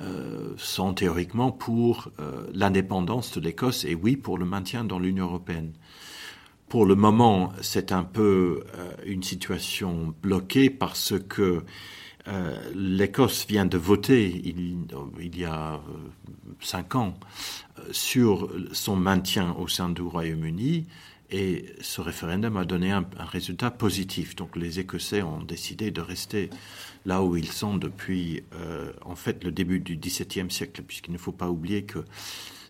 euh, 0.00 0.54
sont 0.56 0.94
théoriquement 0.94 1.50
pour 1.50 2.08
l'indépendance 2.54 3.36
de 3.36 3.40
l'Écosse 3.40 3.84
et 3.84 3.96
oui, 3.96 4.16
pour 4.16 4.38
le 4.38 4.46
maintien 4.46 4.84
dans 4.84 5.00
l'Union 5.00 5.24
européenne. 5.26 5.72
Pour 6.68 6.86
le 6.86 6.94
moment, 6.94 7.52
c'est 7.62 7.90
un 7.90 8.04
peu 8.04 8.62
une 9.04 9.24
situation 9.24 10.14
bloquée 10.22 10.70
parce 10.70 11.14
que 11.28 11.64
l'Écosse 12.74 13.46
vient 13.46 13.64
de 13.64 13.78
voter 13.78 14.28
il, 14.44 15.38
y 15.38 15.44
a 15.44 15.80
cinq 16.60 16.94
ans 16.94 17.14
sur 17.90 18.50
son 18.72 18.96
maintien 18.96 19.54
au 19.58 19.66
sein 19.66 19.88
du 19.88 20.02
Royaume-Uni 20.02 20.86
et 21.30 21.66
ce 21.80 22.00
référendum 22.00 22.56
a 22.56 22.64
donné 22.64 22.90
un, 22.90 23.06
résultat 23.18 23.70
positif. 23.70 24.34
Donc 24.34 24.56
les 24.56 24.80
Écossais 24.80 25.22
ont 25.22 25.42
décidé 25.42 25.90
de 25.90 26.00
rester 26.00 26.50
là 27.04 27.22
où 27.22 27.36
ils 27.36 27.52
sont 27.52 27.76
depuis 27.76 28.42
euh, 28.54 28.92
en 29.04 29.14
fait 29.14 29.44
le 29.44 29.52
début 29.52 29.80
du 29.80 29.96
XVIIe 29.96 30.50
siècle, 30.50 30.82
puisqu'il 30.82 31.12
ne 31.12 31.18
faut 31.18 31.32
pas 31.32 31.50
oublier 31.50 31.84
que 31.84 32.04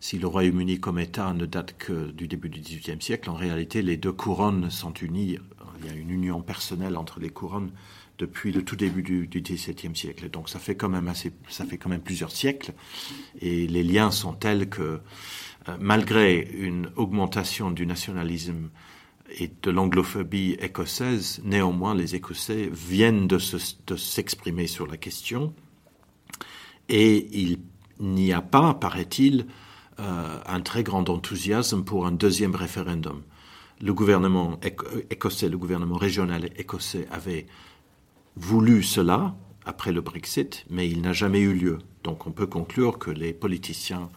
si 0.00 0.18
le 0.18 0.26
Royaume-Uni 0.26 0.80
comme 0.80 0.98
État 0.98 1.32
ne 1.32 1.46
date 1.46 1.76
que 1.78 2.10
du 2.10 2.28
début 2.28 2.48
du 2.48 2.60
XVIIIe 2.60 3.00
siècle, 3.00 3.30
en 3.30 3.34
réalité 3.34 3.82
les 3.82 3.96
deux 3.96 4.12
couronnes 4.12 4.70
sont 4.70 4.92
unies. 4.94 5.38
Il 5.80 5.86
y 5.86 5.90
a 5.90 5.94
une 5.94 6.10
union 6.10 6.42
personnelle 6.42 6.96
entre 6.96 7.20
les 7.20 7.30
couronnes 7.30 7.70
depuis 8.18 8.52
le 8.52 8.64
tout 8.64 8.76
début 8.76 9.02
du, 9.02 9.28
XVIIe 9.28 9.94
siècle. 9.94 10.28
Donc 10.28 10.48
ça 10.48 10.58
fait 10.58 10.74
quand 10.74 10.88
même 10.88 11.08
assez, 11.08 11.32
ça 11.48 11.64
fait 11.64 11.78
quand 11.78 11.88
même 11.88 12.00
plusieurs 12.00 12.32
siècles, 12.32 12.72
et 13.40 13.66
les 13.66 13.82
liens 13.82 14.10
sont 14.10 14.32
tels 14.32 14.68
que 14.68 15.00
euh, 15.68 15.76
malgré 15.80 16.48
une 16.52 16.90
augmentation 16.96 17.70
du 17.70 17.86
nationalisme 17.86 18.70
et 19.38 19.50
de 19.62 19.70
l'anglophobie 19.70 20.56
écossaise, 20.60 21.40
néanmoins 21.44 21.94
les 21.94 22.14
Écossais 22.14 22.70
viennent 22.72 23.26
de, 23.26 23.38
s'exprimer 23.38 24.66
sur 24.66 24.86
la 24.86 24.96
question, 24.96 25.54
et 26.88 27.28
il 27.38 27.58
n'y 28.00 28.32
a 28.32 28.40
pas, 28.40 28.74
paraît-il, 28.74 29.46
euh, 30.00 30.38
un 30.46 30.60
très 30.60 30.82
grand 30.82 31.10
enthousiasme 31.10 31.84
pour 31.84 32.06
un 32.06 32.12
deuxième 32.12 32.54
référendum. 32.54 33.22
Le 33.80 33.92
gouvernement 33.92 34.58
écossais, 35.10 35.48
le 35.48 35.58
gouvernement 35.58 35.96
régional 35.96 36.48
écossais 36.56 37.06
avait 37.10 37.46
voulu 38.38 38.82
cela 38.82 39.34
après 39.64 39.92
le 39.92 40.00
Brexit, 40.00 40.64
mais 40.70 40.88
il 40.88 41.02
n'a 41.02 41.12
jamais 41.12 41.40
eu 41.40 41.52
lieu. 41.52 41.78
Donc 42.04 42.26
on 42.26 42.30
peut 42.30 42.46
conclure 42.46 42.98
que 42.98 43.10
les 43.10 43.32
politiciens 43.32 44.08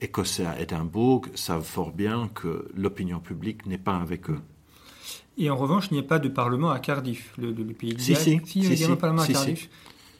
écossais 0.00 0.46
à 0.46 0.60
Édimbourg 0.60 1.22
savent 1.34 1.64
fort 1.64 1.92
bien 1.92 2.28
que 2.34 2.68
l'opinion 2.74 3.18
publique 3.18 3.66
n'est 3.66 3.78
pas 3.78 3.96
avec 3.96 4.30
eux. 4.30 4.40
Et 5.38 5.50
en 5.50 5.56
revanche, 5.56 5.88
il 5.90 5.94
n'y 5.94 6.00
a 6.00 6.04
pas 6.04 6.18
de 6.18 6.28
parlement 6.28 6.70
à 6.70 6.78
Cardiff, 6.78 7.32
le, 7.38 7.52
pays 7.52 7.94
de 7.94 7.98
Galles. 7.98 8.16
Si, 8.16 8.40
si, 8.44 8.60
il 8.60 8.74
y 8.74 8.84
a 8.84 8.90
un 8.90 8.96
parlement 8.96 9.22
à 9.22 9.26
Cardiff. 9.26 9.68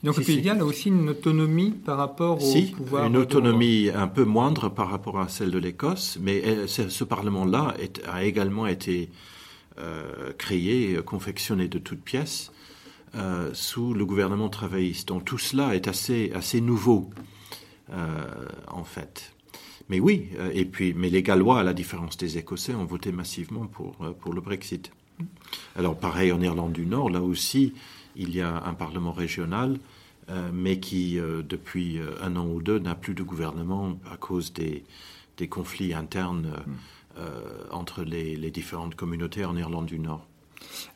Donc 0.03 0.19
le 0.19 0.25
pays 0.25 0.37
de 0.37 0.43
Galles 0.43 0.61
a 0.61 0.65
aussi 0.65 0.89
une 0.89 1.09
autonomie 1.09 1.71
par 1.71 1.97
rapport 1.97 2.43
au 2.43 2.63
pouvoir. 2.77 3.07
Une 3.07 3.17
autonomie 3.17 3.91
un 3.95 4.09
peu 4.09 4.25
moindre 4.25 4.69
par 4.69 4.91
rapport 4.91 5.21
à 5.21 5.29
celle 5.29 5.51
de 5.51 5.59
l'Écosse, 5.59 6.19
mais 6.21 6.43
euh, 6.45 6.67
ce 6.67 7.05
parlement-là 7.05 7.75
a 8.11 8.25
également 8.25 8.67
été 8.67 9.11
euh, 9.79 10.33
créé, 10.37 10.99
confectionné 11.05 11.69
de 11.69 11.79
toutes 11.79 12.03
pièces 12.03 12.51
euh, 13.15 13.51
sous 13.55 13.95
le 13.95 14.05
gouvernement 14.05 14.49
travailliste. 14.49 15.09
Donc 15.09 15.25
tout 15.25 15.39
cela 15.39 15.75
est 15.75 15.89
assez, 15.89 16.33
assez 16.35 16.61
nouveau, 16.61 17.11
euh, 17.91 18.25
en 18.67 18.85
fait. 18.85 19.33
Mais 19.89 20.01
oui, 20.01 20.29
euh, 20.39 20.51
et 20.53 20.65
puis, 20.65 20.93
mais 20.93 21.09
les 21.09 21.23
Gallois, 21.23 21.61
à 21.61 21.63
la 21.63 21.73
différence 21.73 22.17
des 22.17 22.37
Écossais, 22.37 22.75
ont 22.75 22.85
voté 22.85 23.13
massivement 23.13 23.67
pour, 23.67 23.97
pour 24.21 24.35
le 24.35 24.41
Brexit. 24.41 24.91
Alors 25.77 25.97
pareil 25.97 26.33
en 26.33 26.41
Irlande 26.43 26.73
du 26.73 26.85
Nord, 26.85 27.09
là 27.09 27.23
aussi, 27.23 27.73
il 28.17 28.35
y 28.35 28.41
a 28.41 28.65
un 28.67 28.75
parlement 28.75 29.13
régional, 29.13 29.79
mais 30.53 30.79
qui, 30.81 31.15
depuis 31.17 32.01
un 32.21 32.37
an 32.37 32.47
ou 32.47 32.61
deux, 32.61 32.79
n'a 32.79 32.95
plus 32.95 33.15
de 33.15 33.23
gouvernement 33.23 33.99
à 34.11 34.17
cause 34.19 34.53
des, 34.53 34.85
des 35.39 35.49
conflits 35.49 35.95
internes 35.95 36.53
entre 37.71 38.03
les, 38.03 38.37
les 38.37 38.51
différentes 38.51 38.95
communautés 38.95 39.47
en 39.47 39.57
Irlande 39.57 39.87
du 39.87 39.99
Nord. 39.99 40.27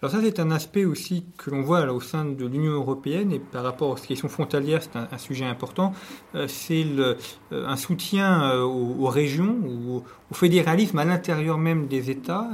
Alors 0.02 0.12
ça, 0.12 0.20
c'est 0.22 0.40
un 0.40 0.50
aspect 0.50 0.84
aussi 0.84 1.24
que 1.36 1.50
l'on 1.50 1.62
voit 1.62 1.80
au 1.92 2.00
sein 2.00 2.24
de 2.24 2.46
l'Union 2.46 2.72
européenne 2.72 3.32
et 3.32 3.38
par 3.38 3.62
rapport 3.62 3.90
aux 3.90 3.94
questions 3.94 4.28
frontalières, 4.28 4.82
c'est 4.82 4.96
un, 4.96 5.18
sujet 5.18 5.44
important. 5.44 5.92
Euh, 6.34 6.46
c'est 6.48 6.84
euh, 6.84 7.14
un 7.50 7.76
soutien 7.76 8.50
euh, 8.50 8.62
aux, 8.62 9.08
régions, 9.08 9.56
ou 9.64 10.02
au 10.30 10.34
fédéralisme 10.34 10.98
à 10.98 11.04
l'intérieur 11.04 11.58
même 11.58 11.86
des 11.86 12.10
États. 12.10 12.48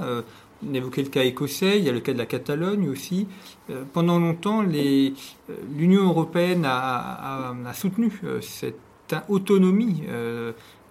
on 0.66 0.74
évoquait 0.74 1.02
le 1.02 1.08
cas 1.08 1.22
écossais, 1.22 1.78
il 1.78 1.84
y 1.84 1.88
a 1.88 1.92
le 1.92 2.00
cas 2.00 2.12
de 2.12 2.18
la 2.18 2.26
Catalogne 2.26 2.88
aussi. 2.88 3.28
pendant 3.92 4.18
longtemps, 4.18 4.62
l'Union 4.62 6.04
européenne 6.04 6.64
a, 6.64 7.54
a 7.64 7.74
soutenu 7.74 8.10
cette 8.40 9.14
autonomie 9.28 10.02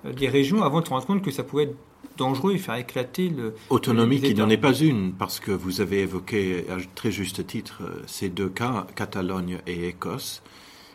des 0.06 0.30
régions 0.30 0.64
avant 0.64 0.82
de 0.82 0.86
se 0.86 0.92
rendre 0.92 1.06
compte 1.06 1.24
que 1.24 1.32
ça 1.32 1.44
pouvait 1.44 1.64
être 1.64 1.76
dangereux 2.18 2.54
et 2.54 2.58
faire 2.58 2.76
éclater 2.76 3.30
le. 3.30 3.56
Autonomie 3.70 4.22
qui 4.22 4.34
n'en 4.36 4.50
est 4.50 4.58
pas 4.58 4.74
une, 4.74 5.14
parce 5.14 5.40
que 5.40 5.52
vous 5.52 5.82
avez 5.82 6.02
évoqué 6.02 6.66
à 6.70 6.78
très 6.96 7.12
juste 7.12 7.46
titre 7.46 7.84
euh, 7.84 8.04
ces 8.08 8.30
deux 8.30 8.50
cas, 8.50 8.88
Catalogne 8.96 9.60
et 9.68 9.88
Écosse, 9.88 10.42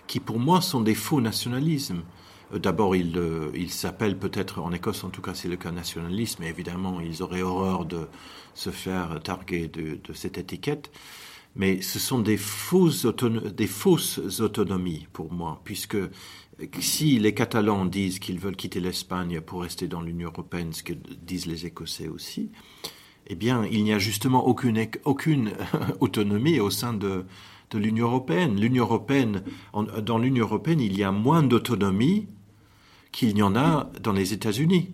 qui 0.07 0.21
pour 0.21 0.39
moi 0.39 0.61
sont 0.61 0.81
des 0.81 0.95
faux 0.95 1.21
nationalismes. 1.21 2.03
Euh, 2.55 2.59
d'abord, 2.59 2.97
ils 2.97 3.17
euh, 3.17 3.51
il 3.55 3.71
s'appellent 3.71 4.19
peut-être, 4.19 4.61
en 4.61 4.73
Écosse 4.73 5.05
en 5.05 5.11
tout 5.11 5.23
cas 5.23 5.35
c'est 5.35 5.49
le 5.49 5.57
cas 5.57 5.71
nationalisme, 5.71 6.43
mais 6.43 6.49
évidemment 6.49 7.01
ils 7.01 7.23
auraient 7.23 7.43
horreur 7.43 7.85
de 7.85 8.09
se 8.55 8.71
faire 8.71 9.21
targuer 9.23 9.69
de, 9.69 9.99
de 10.03 10.13
cette 10.13 10.39
étiquette. 10.39 10.91
Mais 11.57 11.83
ce 11.83 11.99
sont 11.99 12.21
des 12.21 12.37
fausses, 12.37 13.07
des 13.07 13.67
fausses 13.67 14.41
autonomies 14.41 15.09
pour 15.13 15.33
moi, 15.33 15.61
puisque 15.65 15.97
si 16.81 17.19
les 17.19 17.35
Catalans 17.35 17.87
disent 17.87 18.19
qu'ils 18.19 18.39
veulent 18.39 18.57
quitter 18.57 18.81
l'Espagne 18.81 19.41
pour 19.41 19.63
rester 19.63 19.89
dans 19.89 20.01
l'Union 20.01 20.29
européenne, 20.29 20.73
ce 20.73 20.83
que 20.83 20.93
disent 20.93 21.47
les 21.47 21.67
Écossais 21.67 22.09
aussi, 22.09 22.51
eh 23.27 23.35
bien, 23.35 23.65
il 23.65 23.85
n'y 23.85 23.93
a 23.93 23.99
justement 23.99 24.47
aucune, 24.47 24.87
autonomie 26.01 26.61
au 26.61 26.71
sein 26.71 26.93
de. 26.93 27.25
L'Union 27.73 28.07
européenne, 28.07 28.57
dans 30.03 30.19
l'Union 30.19 30.45
européenne, 30.45 30.81
il 30.81 30.99
y 30.99 31.05
a 31.05 31.13
moins 31.13 31.45
d'autonomie 31.45 32.27
qu'il 33.13 33.33
n'y 33.33 33.43
en 33.43 33.55
a 33.55 33.93
dans 34.03 34.13
les 34.13 34.33
États-Unis. 34.33 34.91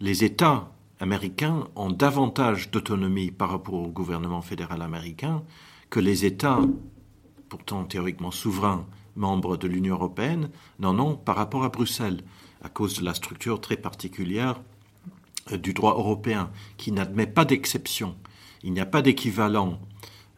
Les 0.00 0.22
États 0.22 0.70
américains 1.00 1.66
ont 1.76 1.88
davantage 1.88 2.70
d'autonomie 2.70 3.30
par 3.30 3.48
rapport 3.48 3.72
au 3.72 3.88
gouvernement 3.88 4.42
fédéral 4.42 4.82
américain 4.82 5.44
que 5.88 5.98
les 5.98 6.26
États, 6.26 6.60
pourtant 7.48 7.84
théoriquement 7.84 8.30
souverains, 8.30 8.86
membres 9.16 9.56
de 9.56 9.68
l'Union 9.68 9.94
européenne 9.94 10.50
n'en 10.78 10.98
ont 10.98 11.16
par 11.16 11.36
rapport 11.36 11.64
à 11.64 11.68
Bruxelles, 11.68 12.22
à 12.62 12.68
cause 12.68 12.98
de 12.98 13.04
la 13.04 13.14
structure 13.14 13.60
très 13.60 13.76
particulière 13.76 14.60
euh, 15.52 15.56
du 15.56 15.74
droit 15.74 15.94
européen, 15.94 16.50
qui 16.76 16.92
n'admet 16.92 17.26
pas 17.26 17.44
d'exception. 17.44 18.16
Il 18.62 18.72
n'y 18.72 18.80
a 18.80 18.86
pas 18.86 19.02
d'équivalent 19.02 19.78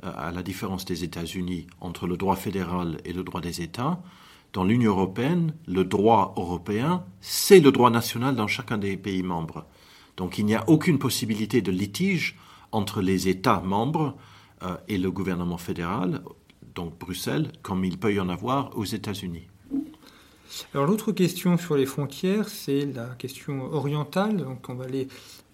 euh, 0.05 0.12
à 0.17 0.33
la 0.33 0.43
différence 0.43 0.85
des 0.85 1.05
États-Unis 1.05 1.67
entre 1.81 2.07
le 2.07 2.17
droit 2.17 2.37
fédéral 2.37 2.99
et 3.05 3.12
le 3.12 3.23
droit 3.23 3.41
des 3.41 3.62
États. 3.62 4.01
Dans 4.53 4.65
l'Union 4.65 4.93
européenne, 4.93 5.55
le 5.67 5.85
droit 5.85 6.35
européen, 6.37 7.05
c'est 7.21 7.61
le 7.61 7.73
droit 7.73 7.91
national 7.91 8.35
dans 8.35 8.47
chacun 8.47 8.79
des 8.79 8.97
pays 8.97 9.23
membres. 9.23 9.67
Donc 10.17 10.39
il 10.39 10.47
n'y 10.47 10.55
a 10.55 10.69
aucune 10.69 10.99
possibilité 10.99 11.61
de 11.61 11.71
litige 11.71 12.37
entre 12.73 13.01
les 13.01 13.29
États 13.29 13.61
membres 13.61 14.17
euh, 14.62 14.77
et 14.89 14.99
le 14.99 15.11
gouvernement 15.11 15.59
fédéral 15.59 16.23
donc 16.77 16.97
Bruxelles, 16.99 17.51
comme 17.62 17.85
il 17.85 17.99
peut 17.99 18.12
y 18.12 18.21
en 18.21 18.29
avoir 18.29 18.77
aux 18.79 18.85
États-Unis. 18.85 19.49
Alors 20.75 20.87
l'autre 20.87 21.11
question 21.11 21.57
sur 21.59 21.77
les 21.77 21.87
frontières, 21.87 22.49
c'est 22.49 22.87
la 22.87 23.07
question 23.19 23.73
orientale. 23.73 24.37
Donc 24.37 24.69
on 24.69 24.75
va 24.75 24.85
aller 24.85 25.09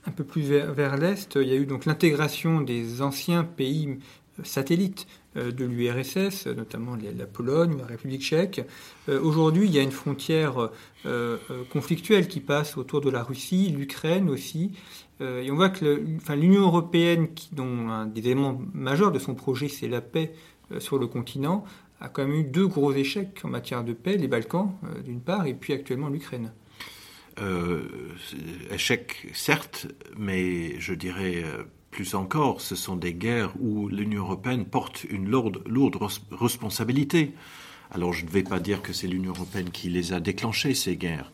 un 0.04 0.10
peu 0.10 0.24
plus 0.24 0.42
vers, 0.42 0.96
l'est. 0.96 1.36
Il 1.36 1.48
y 1.48 1.52
a 1.52 1.56
eu 1.56 1.64
donc 1.66 1.86
l'intégration 1.86 2.60
des 2.60 3.00
anciens 3.02 3.44
pays 3.44 3.98
satellites 4.42 5.06
euh, 5.36 5.52
de 5.52 5.64
l'URSS, 5.64 6.46
notamment 6.48 6.96
la 6.96 7.26
Pologne, 7.26 7.76
la 7.78 7.86
République 7.86 8.22
tchèque. 8.22 8.62
Euh, 9.08 9.20
aujourd'hui, 9.20 9.66
il 9.66 9.72
y 9.72 9.78
a 9.78 9.82
une 9.82 9.92
frontière 9.92 10.70
euh, 11.06 11.38
conflictuelle 11.70 12.26
qui 12.28 12.40
passe 12.40 12.76
autour 12.76 13.00
de 13.00 13.10
la 13.10 13.22
Russie, 13.22 13.68
l'Ukraine 13.68 14.28
aussi. 14.28 14.72
Et 15.20 15.52
on 15.52 15.54
voit 15.54 15.68
que 15.68 16.02
l'Union 16.34 16.62
européenne, 16.62 17.28
dont 17.52 17.88
un 17.90 18.06
des 18.06 18.22
éléments 18.22 18.60
majeurs 18.74 19.12
de 19.12 19.20
son 19.20 19.36
projet, 19.36 19.68
c'est 19.68 19.86
la 19.86 20.00
paix, 20.00 20.32
euh, 20.32 20.61
sur 20.78 20.98
le 20.98 21.06
continent 21.06 21.64
a 22.00 22.08
quand 22.08 22.26
même 22.26 22.34
eu 22.34 22.44
deux 22.44 22.66
gros 22.66 22.92
échecs 22.92 23.40
en 23.44 23.48
matière 23.48 23.84
de 23.84 23.92
paix, 23.92 24.16
les 24.16 24.28
Balkans 24.28 24.72
euh, 24.84 25.02
d'une 25.02 25.20
part, 25.20 25.46
et 25.46 25.54
puis 25.54 25.72
actuellement 25.72 26.08
l'Ukraine. 26.08 26.52
Euh, 27.40 27.82
échec, 28.70 29.28
certes, 29.32 29.86
mais 30.18 30.78
je 30.80 30.94
dirais 30.94 31.44
plus 31.92 32.14
encore, 32.14 32.60
ce 32.60 32.74
sont 32.74 32.96
des 32.96 33.14
guerres 33.14 33.52
où 33.60 33.88
l'Union 33.88 34.22
européenne 34.22 34.64
porte 34.64 35.04
une 35.04 35.28
lourde, 35.28 35.62
lourde 35.66 35.96
responsabilité. 36.30 37.32
Alors 37.90 38.12
je 38.12 38.24
ne 38.24 38.30
vais 38.30 38.42
pas 38.42 38.58
dire 38.58 38.82
que 38.82 38.92
c'est 38.92 39.06
l'Union 39.06 39.32
européenne 39.32 39.70
qui 39.70 39.90
les 39.90 40.12
a 40.12 40.20
déclenchées, 40.20 40.74
ces 40.74 40.96
guerres, 40.96 41.30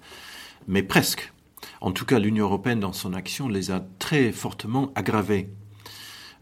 mais 0.66 0.82
presque. 0.82 1.32
En 1.80 1.92
tout 1.92 2.04
cas, 2.04 2.18
l'Union 2.18 2.44
européenne, 2.46 2.80
dans 2.80 2.92
son 2.92 3.14
action, 3.14 3.48
les 3.48 3.70
a 3.70 3.84
très 3.98 4.32
fortement 4.32 4.92
aggravés. 4.94 5.48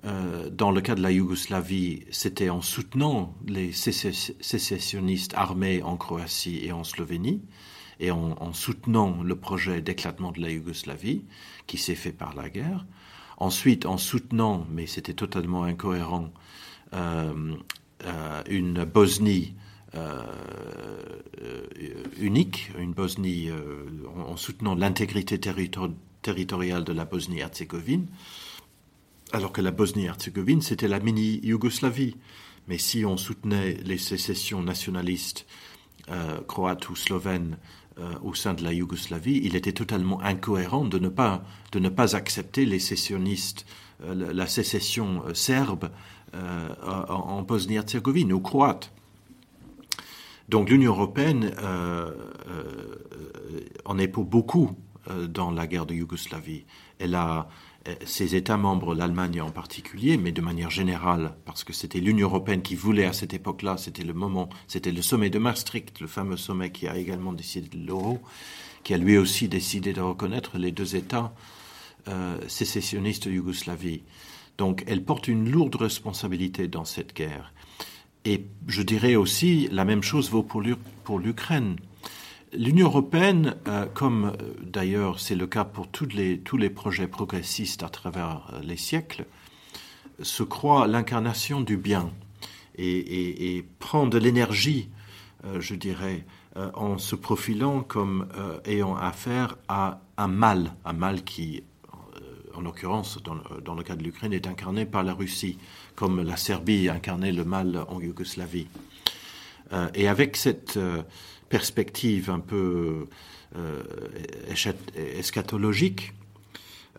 Euh, 0.07 0.51
dans 0.51 0.71
le 0.71 0.81
cas 0.81 0.95
de 0.95 1.03
la 1.03 1.11
Yougoslavie, 1.11 2.05
c'était 2.11 2.49
en 2.49 2.61
soutenant 2.61 3.35
les 3.47 3.73
sécessionnistes 3.73 5.35
armés 5.35 5.83
en 5.83 5.97
Croatie 5.97 6.65
et 6.65 6.73
en 6.73 6.85
Slovénie, 6.85 7.43
et 7.99 8.11
en, 8.11 8.53
soutenant 8.53 9.23
le 9.23 9.37
projet 9.37 9.81
d'éclatement 9.81 10.31
de 10.31 10.41
la 10.41 10.51
Yougoslavie, 10.51 11.25
qui 11.67 11.79
s'est 11.79 11.95
fait 11.95 12.13
par 12.13 12.35
la 12.35 12.51
guerre. 12.51 12.87
Ensuite, 13.39 13.87
en 13.87 13.97
soutenant, 13.97 14.67
mais 14.71 14.87
c'était 14.87 15.15
totalement 15.15 15.65
incohérent, 15.65 16.31
euh, 16.93 17.57
euh, 18.05 18.43
une 18.49 18.85
Bosnie 18.85 19.55
unique, 22.19 22.71
une 22.79 22.93
Bosnie 22.93 23.49
en, 24.15 24.37
soutenant 24.37 24.75
l'intégrité 24.75 25.41
territoriale 25.41 26.85
de 26.85 26.93
la 26.93 27.07
Bosnie-Herzégovine 27.07 28.07
alors 29.33 29.53
que 29.53 29.61
la 29.61 29.71
Bosnie-Herzégovine, 29.71 30.63
c'était 30.63 30.89
la 30.89 31.01
mini-Yougoslavie. 31.01 32.17
Mais 32.69 32.79
si 32.79 33.05
on 33.05 33.17
soutenait 33.17 33.75
les 33.85 33.99
sécessions 33.99 34.63
nationalistes 34.63 35.47
euh, 36.11 36.41
croates 36.47 36.89
ou 36.89 36.97
slovènes 36.97 37.59
euh, 37.99 38.13
au 38.23 38.35
sein 38.35 38.55
de 38.55 38.63
la 38.63 38.73
Yougoslavie, 38.73 39.41
il 39.45 39.57
était 39.57 39.73
totalement 39.73 40.21
incohérent 40.21 40.85
de 40.85 40.99
ne 40.99 41.09
pas, 41.09 41.45
de 41.73 41.79
ne 41.79 41.89
pas 41.89 42.17
accepter 42.17 42.65
les 42.65 42.79
sécessionnistes, 42.79 43.67
euh, 44.05 44.33
la 44.33 44.47
sécession 44.47 45.23
serbe 45.35 45.91
en 46.85 47.41
Bosnie-Herzégovine 47.43 48.31
ou 48.31 48.41
croate. 48.41 48.93
Donc 50.51 50.69
l'Union 50.69 50.93
européenne 50.93 51.55
en 53.87 53.97
est 53.97 54.09
pour 54.09 54.27
beaucoup 54.27 54.77
dans 55.29 55.51
la 55.51 55.67
guerre 55.67 55.87
de 55.87 55.95
Yougoslavie. 55.95 56.67
Elle 56.99 57.15
a, 57.15 57.49
ces 58.05 58.35
États 58.35 58.57
membres, 58.57 58.95
l'Allemagne 58.95 59.41
en 59.41 59.51
particulier, 59.51 60.17
mais 60.17 60.33
de 60.33 60.41
manière 60.41 60.71
générale, 60.71 61.37
parce 61.45 61.65
que 61.65 61.73
c'était 61.73 62.01
l'Union 62.01 62.29
européenne 62.29 62.63
qui 62.63 62.75
voulait 62.75 63.05
à 63.05 63.13
cette 63.13 63.35
époque-là, 63.35 63.77
c'était 63.77 64.05
le 64.05 64.15
moment, 64.15 64.49
c'était 64.67 64.93
le 64.93 65.03
sommet 65.03 65.31
de 65.31 65.39
Maastricht, 65.39 66.01
le 66.01 66.07
fameux 66.07 66.37
sommet 66.37 66.71
qui 66.71 66.89
a 66.89 66.97
également 66.97 67.33
décidé 67.33 67.69
de 67.69 67.87
l'euro, 67.87 68.21
qui 68.83 68.95
a 68.95 68.99
lui 68.99 69.19
aussi 69.19 69.49
décidé 69.49 69.93
de 69.93 70.01
reconnaître 70.01 70.59
les 70.59 70.73
deux 70.73 70.97
États 70.97 71.35
euh, 72.09 72.39
sécessionnistes 72.49 73.27
de 73.27 73.33
Yougoslavie. 73.33 74.03
Donc 74.59 74.85
elle 74.87 75.05
porte 75.05 75.29
une 75.29 75.51
lourde 75.51 75.77
responsabilité 75.77 76.69
dans 76.69 76.85
cette 76.85 77.15
guerre. 77.15 77.53
Et 78.25 78.45
je 78.67 78.83
dirais 78.83 79.15
aussi, 79.15 79.69
la 79.71 79.85
même 79.85 80.03
chose 80.03 80.31
vaut 80.31 80.43
pour 80.43 81.19
l'Ukraine. 81.21 81.77
L'Union 82.59 82.87
européenne, 82.87 83.55
euh, 83.69 83.85
comme 83.93 84.27
euh, 84.27 84.55
d'ailleurs 84.63 85.21
c'est 85.21 85.35
le 85.35 85.47
cas 85.47 85.65
pour 85.65 85.89
tous 85.89 86.07
les, 86.07 86.39
tous 86.41 86.57
les 86.57 86.71
projets 86.71 87.07
progressistes 87.07 87.83
à 87.83 87.91
travers 87.91 88.49
euh, 88.53 88.61
les 88.63 88.79
siècles, 88.79 89.27
se 90.23 90.43
croit 90.43 90.87
l'incarnation 90.87 91.61
du 91.61 91.77
bien 91.77 92.11
et, 92.79 93.65
prend 93.79 94.07
de 94.07 94.17
l'énergie, 94.17 94.89
je 95.59 95.75
dirais, 95.75 96.25
en 96.75 96.97
se 96.97 97.15
profilant 97.15 97.81
comme 97.81 98.29
ayant 98.65 98.97
affaire 98.97 99.57
à 99.69 100.01
un 100.17 100.29
mal, 100.29 100.75
un 100.87 100.93
mal 100.95 101.23
qui, 101.25 101.63
en 102.55 102.63
l'occurrence, 102.63 103.23
dans, 103.23 103.37
dans, 103.63 103.75
le 103.75 103.83
cas 103.83 103.97
de 103.97 104.03
l'Ukraine, 104.03 104.33
est 104.33 104.47
incarné 104.47 104.87
par 104.87 105.03
la 105.03 105.13
Russie, 105.13 105.59
comme 105.95 106.23
la 106.23 106.37
Serbie 106.37 106.89
incarnait 106.89 107.33
le 107.33 107.45
mal 107.45 107.85
en 107.89 108.01
Yougoslavie. 108.01 108.69
et 109.95 110.09
avec 110.09 110.37
cette 110.37 110.79
perspective 111.49 112.31
un 112.31 112.41
peu 112.41 113.07
euh, 113.57 113.83
eschatologique, 115.19 116.13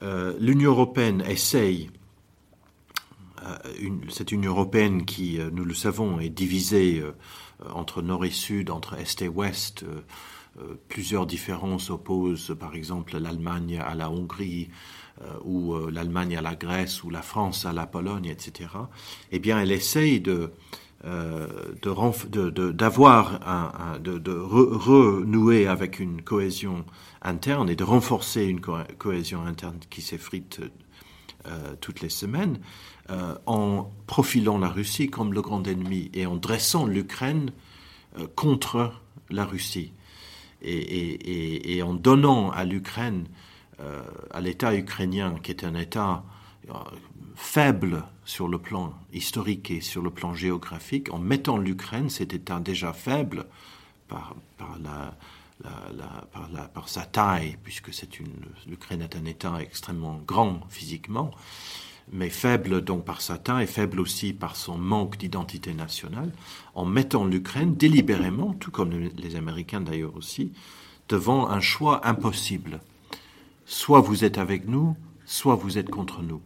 euh, 0.02 0.36
l'Union 0.40 0.72
européenne 0.72 1.24
essaye, 1.28 1.92
euh, 3.44 3.58
cette 4.10 4.32
Union 4.32 4.52
européenne 4.52 5.06
qui, 5.06 5.40
nous 5.52 5.66
le 5.66 5.74
savons, 5.74 6.20
est 6.20 6.30
divisée 6.30 7.04
entre 7.74 8.02
nord 8.02 8.26
et 8.26 8.32
sud, 8.32 8.70
entre 8.70 8.96
est 8.96 9.22
et 9.22 9.28
ouest, 9.28 9.86
plusieurs 10.88 11.28
différences 11.28 11.92
opposent 11.92 12.56
par 12.60 12.76
exemple 12.76 13.18
l'Allemagne 13.18 13.78
à 13.78 13.94
la 13.94 14.10
Hongrie, 14.10 14.70
ou 15.44 15.76
l'Allemagne 15.90 16.38
à 16.38 16.42
la 16.42 16.56
Grèce, 16.56 17.04
ou 17.04 17.10
la 17.10 17.22
France 17.22 17.66
à 17.66 17.74
la 17.74 17.88
Pologne, 17.88 18.28
etc., 18.28 18.70
eh 19.32 19.40
bien, 19.40 19.60
elle 19.60 19.72
essaye 19.72 20.22
de 20.22 20.52
d'avoir 22.74 23.40
un, 23.48 24.00
de, 24.00 24.18
de 24.18 24.32
renouer 24.34 25.68
avec 25.68 26.00
une 26.00 26.22
cohésion 26.22 26.86
interne 27.22 27.70
et 27.70 27.76
de 27.76 27.84
renforcer 27.84 28.46
une 28.46 28.60
cohésion 28.60 29.46
interne 29.46 29.80
qui 29.90 30.02
s'effrite 30.02 30.60
euh, 31.46 31.76
toutes 31.80 32.02
les 32.02 32.10
semaines, 32.10 32.60
euh, 33.10 33.36
en 33.46 33.90
profilant 34.06 34.58
la 34.58 34.68
Russie 34.68 35.10
comme 35.10 35.34
le 35.34 35.42
grand 35.42 35.66
ennemi 35.66 36.10
et 36.14 36.26
en 36.26 36.36
dressant 36.36 36.86
l'Ukraine 36.86 37.52
contre 38.36 38.92
la 39.30 39.46
Russie 39.46 39.94
et 40.62 41.82
en 41.84 41.94
donnant 41.94 42.50
à 42.50 42.66
l'Ukraine, 42.66 43.28
à 44.32 44.42
l'État 44.42 44.76
ukrainien, 44.76 45.36
qui 45.44 45.52
est 45.52 45.64
un 45.64 45.76
État 45.76 46.24
faible 47.38 48.04
sur 48.26 48.48
le 48.48 48.58
plan 48.58 48.94
historique 49.14 49.70
et 49.70 49.80
sur 49.80 50.02
le 50.02 50.10
plan 50.10 50.34
géographique, 50.34 51.14
en 51.14 51.20
mettant 51.20 51.58
l'Ukraine, 51.58 52.10
cet 52.10 52.34
État 52.34 52.60
déjà 52.60 52.94
faible 52.94 53.46
par, 54.08 54.36
sa 56.88 57.06
taille, 57.06 57.58
puisque 57.64 57.92
l'Ukraine 58.68 59.04
est 59.04 59.16
un 59.16 59.26
État 59.26 59.62
extrêmement 59.62 60.20
grand 60.26 60.62
physiquement, 60.70 61.32
mais 62.12 62.30
faible 62.30 62.82
donc 62.82 63.06
par 63.06 63.22
sa 63.22 63.38
taille, 63.38 63.68
faible 63.68 64.00
aussi 64.00 64.34
par 64.34 64.56
son 64.56 64.78
manque 64.80 65.18
d'identité 65.18 65.74
nationale, 65.76 66.32
en 66.74 66.86
mettant 66.86 67.24
l'Ukraine 67.24 67.76
délibérément, 67.76 68.54
tout 68.54 68.72
comme 68.72 68.92
les 68.92 69.36
Américains 69.36 69.82
d'ailleurs 69.82 70.16
aussi, 70.16 70.54
devant 71.08 71.50
un 71.50 71.60
choix 71.60 72.06
impossible. 72.08 72.82
Soit 73.66 74.02
vous 74.02 74.24
êtes 74.24 74.40
avec 74.40 74.68
nous, 74.68 74.96
soit 75.26 75.56
vous 75.56 75.78
êtes 75.78 75.92
contre 75.92 76.24
nous. 76.24 76.42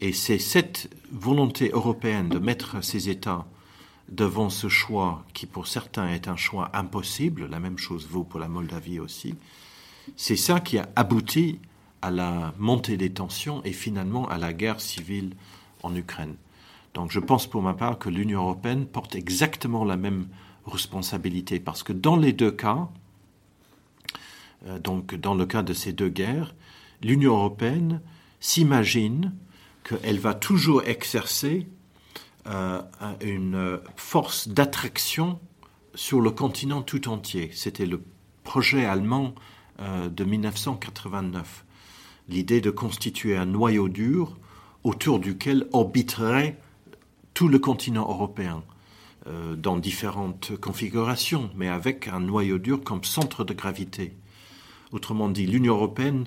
Et 0.00 0.12
c'est 0.12 0.38
cette 0.38 0.90
volonté 1.12 1.70
européenne 1.70 2.28
de 2.28 2.38
mettre 2.38 2.82
ces 2.82 3.08
États 3.08 3.46
devant 4.08 4.50
ce 4.50 4.68
choix 4.68 5.24
qui 5.34 5.46
pour 5.46 5.66
certains 5.66 6.08
est 6.08 6.28
un 6.28 6.36
choix 6.36 6.70
impossible, 6.74 7.46
la 7.46 7.60
même 7.60 7.78
chose 7.78 8.08
vaut 8.08 8.24
pour 8.24 8.40
la 8.40 8.48
Moldavie 8.48 8.98
aussi, 8.98 9.34
c'est 10.16 10.36
ça 10.36 10.60
qui 10.60 10.78
a 10.78 10.88
abouti 10.96 11.60
à 12.02 12.10
la 12.10 12.54
montée 12.58 12.96
des 12.96 13.10
tensions 13.10 13.62
et 13.64 13.72
finalement 13.72 14.28
à 14.28 14.38
la 14.38 14.52
guerre 14.52 14.80
civile 14.80 15.34
en 15.82 15.94
Ukraine. 15.94 16.34
Donc 16.94 17.12
je 17.12 17.20
pense 17.20 17.46
pour 17.46 17.62
ma 17.62 17.74
part 17.74 17.98
que 17.98 18.08
l'Union 18.08 18.40
européenne 18.40 18.86
porte 18.86 19.14
exactement 19.14 19.84
la 19.84 19.96
même 19.96 20.26
responsabilité 20.66 21.60
parce 21.60 21.82
que 21.82 21.92
dans 21.92 22.16
les 22.16 22.32
deux 22.32 22.50
cas, 22.50 22.88
euh, 24.66 24.78
donc 24.78 25.14
dans 25.14 25.34
le 25.34 25.46
cas 25.46 25.62
de 25.62 25.72
ces 25.72 25.92
deux 25.92 26.08
guerres, 26.08 26.54
l'Union 27.02 27.34
européenne 27.34 28.00
s'imagine 28.40 29.32
qu'elle 29.90 30.18
va 30.18 30.34
toujours 30.34 30.82
exercer 30.84 31.66
euh, 32.46 32.80
une 33.20 33.80
force 33.96 34.48
d'attraction 34.48 35.40
sur 35.94 36.20
le 36.20 36.30
continent 36.30 36.82
tout 36.82 37.08
entier. 37.08 37.50
C'était 37.52 37.86
le 37.86 38.02
projet 38.44 38.84
allemand 38.84 39.34
euh, 39.80 40.08
de 40.08 40.24
1989. 40.24 41.64
L'idée 42.28 42.60
de 42.60 42.70
constituer 42.70 43.36
un 43.36 43.46
noyau 43.46 43.88
dur 43.88 44.38
autour 44.84 45.18
duquel 45.18 45.66
orbiterait 45.72 46.56
tout 47.34 47.48
le 47.48 47.58
continent 47.58 48.08
européen 48.08 48.62
euh, 49.26 49.56
dans 49.56 49.76
différentes 49.76 50.56
configurations, 50.56 51.50
mais 51.56 51.68
avec 51.68 52.06
un 52.08 52.20
noyau 52.20 52.58
dur 52.58 52.82
comme 52.82 53.04
centre 53.04 53.44
de 53.44 53.54
gravité. 53.54 54.16
Autrement 54.92 55.28
dit, 55.28 55.46
l'Union 55.46 55.74
européenne 55.74 56.26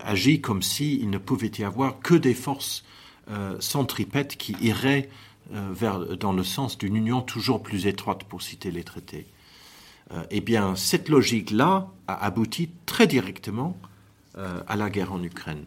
agit 0.00 0.40
comme 0.40 0.62
s'il 0.62 1.10
ne 1.10 1.18
pouvait 1.18 1.52
y 1.58 1.64
avoir 1.64 2.00
que 2.00 2.14
des 2.14 2.34
forces 2.34 2.84
euh, 3.30 3.56
centripètes 3.58 4.36
qui 4.36 4.54
iraient 4.60 5.08
euh, 5.54 5.70
vers, 5.72 6.16
dans 6.16 6.32
le 6.32 6.44
sens 6.44 6.76
d'une 6.76 6.96
union 6.96 7.22
toujours 7.22 7.62
plus 7.62 7.86
étroite, 7.86 8.24
pour 8.24 8.42
citer 8.42 8.70
les 8.70 8.84
traités. 8.84 9.26
Euh, 10.12 10.22
eh 10.30 10.40
bien, 10.42 10.76
cette 10.76 11.08
logique-là 11.08 11.88
a 12.06 12.24
abouti 12.24 12.70
très 12.86 13.06
directement 13.06 13.76
à 14.66 14.74
la 14.74 14.90
guerre 14.90 15.12
en 15.12 15.22
Ukraine, 15.22 15.64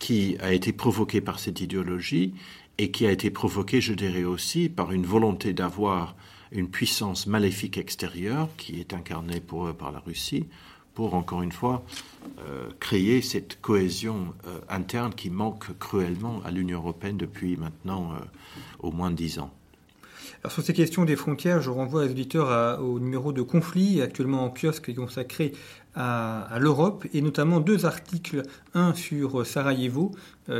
qui 0.00 0.36
a 0.40 0.52
été 0.52 0.72
provoquée 0.72 1.20
par 1.20 1.38
cette 1.38 1.60
idéologie 1.60 2.34
et 2.76 2.90
qui 2.90 3.06
a 3.06 3.12
été 3.12 3.30
provoquée, 3.30 3.80
je 3.80 3.94
dirais 3.94 4.24
aussi, 4.24 4.68
par 4.68 4.90
une 4.90 5.06
volonté 5.06 5.52
d'avoir 5.52 6.16
une 6.50 6.68
puissance 6.68 7.28
maléfique 7.28 7.78
extérieure 7.78 8.48
qui 8.56 8.80
est 8.80 8.94
incarnée 8.94 9.38
pour 9.38 9.68
eux 9.68 9.74
par 9.74 9.92
la 9.92 10.00
Russie, 10.00 10.46
pour, 10.98 11.14
encore 11.14 11.42
une 11.42 11.52
fois, 11.52 11.84
euh, 12.40 12.70
créer 12.80 13.22
cette 13.22 13.60
cohésion 13.60 14.34
euh, 14.48 14.58
interne 14.68 15.14
qui 15.14 15.30
manque 15.30 15.78
cruellement 15.78 16.42
à 16.44 16.50
l'Union 16.50 16.78
européenne 16.78 17.16
depuis 17.16 17.56
maintenant 17.56 18.10
euh, 18.10 18.24
au 18.80 18.90
moins 18.90 19.12
dix 19.12 19.38
ans. 19.38 19.52
Sur 20.48 20.64
ces 20.64 20.72
questions 20.72 21.04
des 21.04 21.14
frontières, 21.14 21.62
je 21.62 21.70
renvoie 21.70 22.04
les 22.04 22.10
auditeurs 22.10 22.80
au 22.82 22.98
numéro 22.98 23.32
de 23.32 23.42
conflit 23.42 24.02
actuellement 24.02 24.42
en 24.42 24.50
kiosque 24.50 24.92
consacré 24.92 25.52
à, 25.94 26.58
l'Europe 26.58 27.06
et 27.12 27.22
notamment 27.22 27.60
deux 27.60 27.86
articles, 27.86 28.42
un 28.74 28.94
sur 28.94 29.44
Sarajevo 29.44 30.12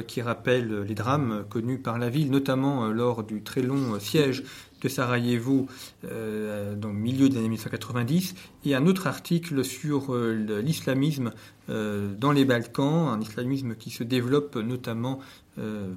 qui 0.09 0.21
rappelle 0.21 0.83
les 0.83 0.95
drames 0.95 1.45
connus 1.49 1.79
par 1.79 1.99
la 1.99 2.11
ville, 2.11 2.31
notamment 2.31 2.89
lors 2.89 3.23
du 3.23 3.43
très 3.43 3.63
long 3.63 4.01
siège 4.01 4.43
de 4.81 4.89
Sarajevo 4.89 5.67
euh, 6.05 6.75
dans 6.75 6.89
le 6.89 6.95
milieu 6.95 7.29
des 7.29 7.37
années 7.37 7.49
1990, 7.49 8.35
et 8.65 8.75
un 8.75 8.87
autre 8.87 9.07
article 9.07 9.65
sur 9.65 10.15
euh, 10.15 10.63
l'islamisme 10.63 11.33
euh, 11.69 12.13
dans 12.15 12.33
les 12.33 12.45
Balkans, 12.45 13.09
un 13.09 13.21
islamisme 13.21 13.75
qui 13.75 13.91
se 13.91 14.05
développe 14.05 14.57
notamment 14.57 15.21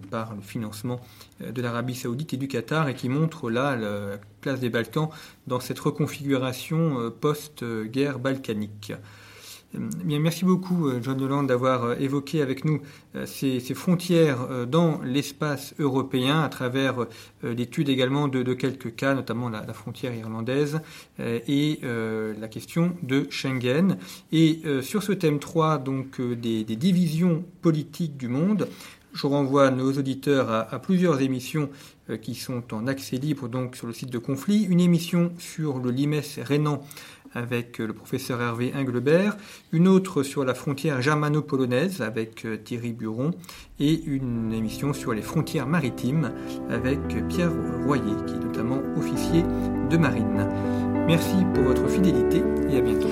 par 0.09 0.33
le 0.33 0.41
financement 0.41 0.99
de 1.39 1.61
l'Arabie 1.61 1.93
saoudite 1.93 2.33
et 2.33 2.37
du 2.37 2.47
Qatar, 2.47 2.89
et 2.89 2.95
qui 2.95 3.09
montre 3.09 3.51
là 3.51 3.75
la 3.75 4.17
place 4.41 4.59
des 4.59 4.71
Balkans 4.71 5.09
dans 5.45 5.59
cette 5.59 5.77
reconfiguration 5.77 7.11
post-guerre 7.21 8.17
balkanique. 8.17 8.93
Euh, 9.75 9.79
merci 10.19 10.45
beaucoup, 10.45 10.87
euh, 10.87 10.99
John 11.01 11.21
Holland, 11.21 11.47
d'avoir 11.47 11.83
euh, 11.83 11.95
évoqué 11.99 12.41
avec 12.41 12.65
nous 12.65 12.81
ces, 13.25 13.59
frontières 13.73 14.67
dans 14.67 15.01
l'espace 15.01 15.73
européen 15.79 16.41
à 16.41 16.49
travers 16.49 17.07
l'étude 17.43 17.89
également 17.89 18.27
de, 18.27 18.53
quelques 18.53 18.95
cas, 18.95 19.13
notamment 19.13 19.49
la, 19.49 19.73
frontière 19.73 20.13
irlandaise 20.13 20.79
et 21.19 21.79
la 21.83 22.47
question 22.47 22.93
de 23.03 23.27
Schengen. 23.29 23.97
Et 24.31 24.61
sur 24.81 25.03
ce 25.03 25.11
thème 25.11 25.39
3, 25.39 25.77
donc 25.77 26.21
des, 26.21 26.63
divisions 26.63 27.43
politiques 27.61 28.17
du 28.17 28.27
monde, 28.27 28.67
je 29.13 29.27
renvoie 29.27 29.71
nos 29.71 29.91
auditeurs 29.91 30.49
à, 30.49 30.79
plusieurs 30.79 31.21
émissions 31.21 31.69
qui 32.21 32.35
sont 32.35 32.73
en 32.73 32.87
accès 32.87 33.17
libre 33.17 33.47
donc 33.47 33.75
sur 33.75 33.87
le 33.87 33.93
site 33.93 34.09
de 34.09 34.19
Conflit. 34.19 34.63
Une 34.63 34.79
émission 34.79 35.31
sur 35.37 35.79
le 35.79 35.91
limes 35.91 36.21
rénan 36.37 36.81
avec 37.33 37.79
euh, 37.79 37.87
le 37.87 37.93
professeur 37.93 38.41
Hervé 38.41 38.73
Englebert, 38.75 39.37
une 39.71 39.87
autre 39.87 40.23
sur 40.23 40.43
la 40.43 40.53
frontière 40.53 41.01
germano-polonaise 41.01 42.01
avec 42.01 42.45
euh, 42.45 42.57
Thierry 42.57 42.93
Buron 42.93 43.31
et 43.79 44.01
une 44.03 44.53
émission 44.53 44.93
sur 44.93 45.13
les 45.13 45.21
frontières 45.21 45.67
maritimes 45.67 46.31
avec 46.69 46.99
Pierre 47.27 47.51
Royer, 47.85 48.15
qui 48.27 48.33
est 48.33 48.43
notamment 48.43 48.81
officier 48.97 49.43
de 49.89 49.97
marine. 49.97 50.47
Merci 51.07 51.37
pour 51.53 51.63
votre 51.63 51.87
fidélité 51.87 52.43
et 52.69 52.77
à 52.77 52.81
bientôt. 52.81 53.09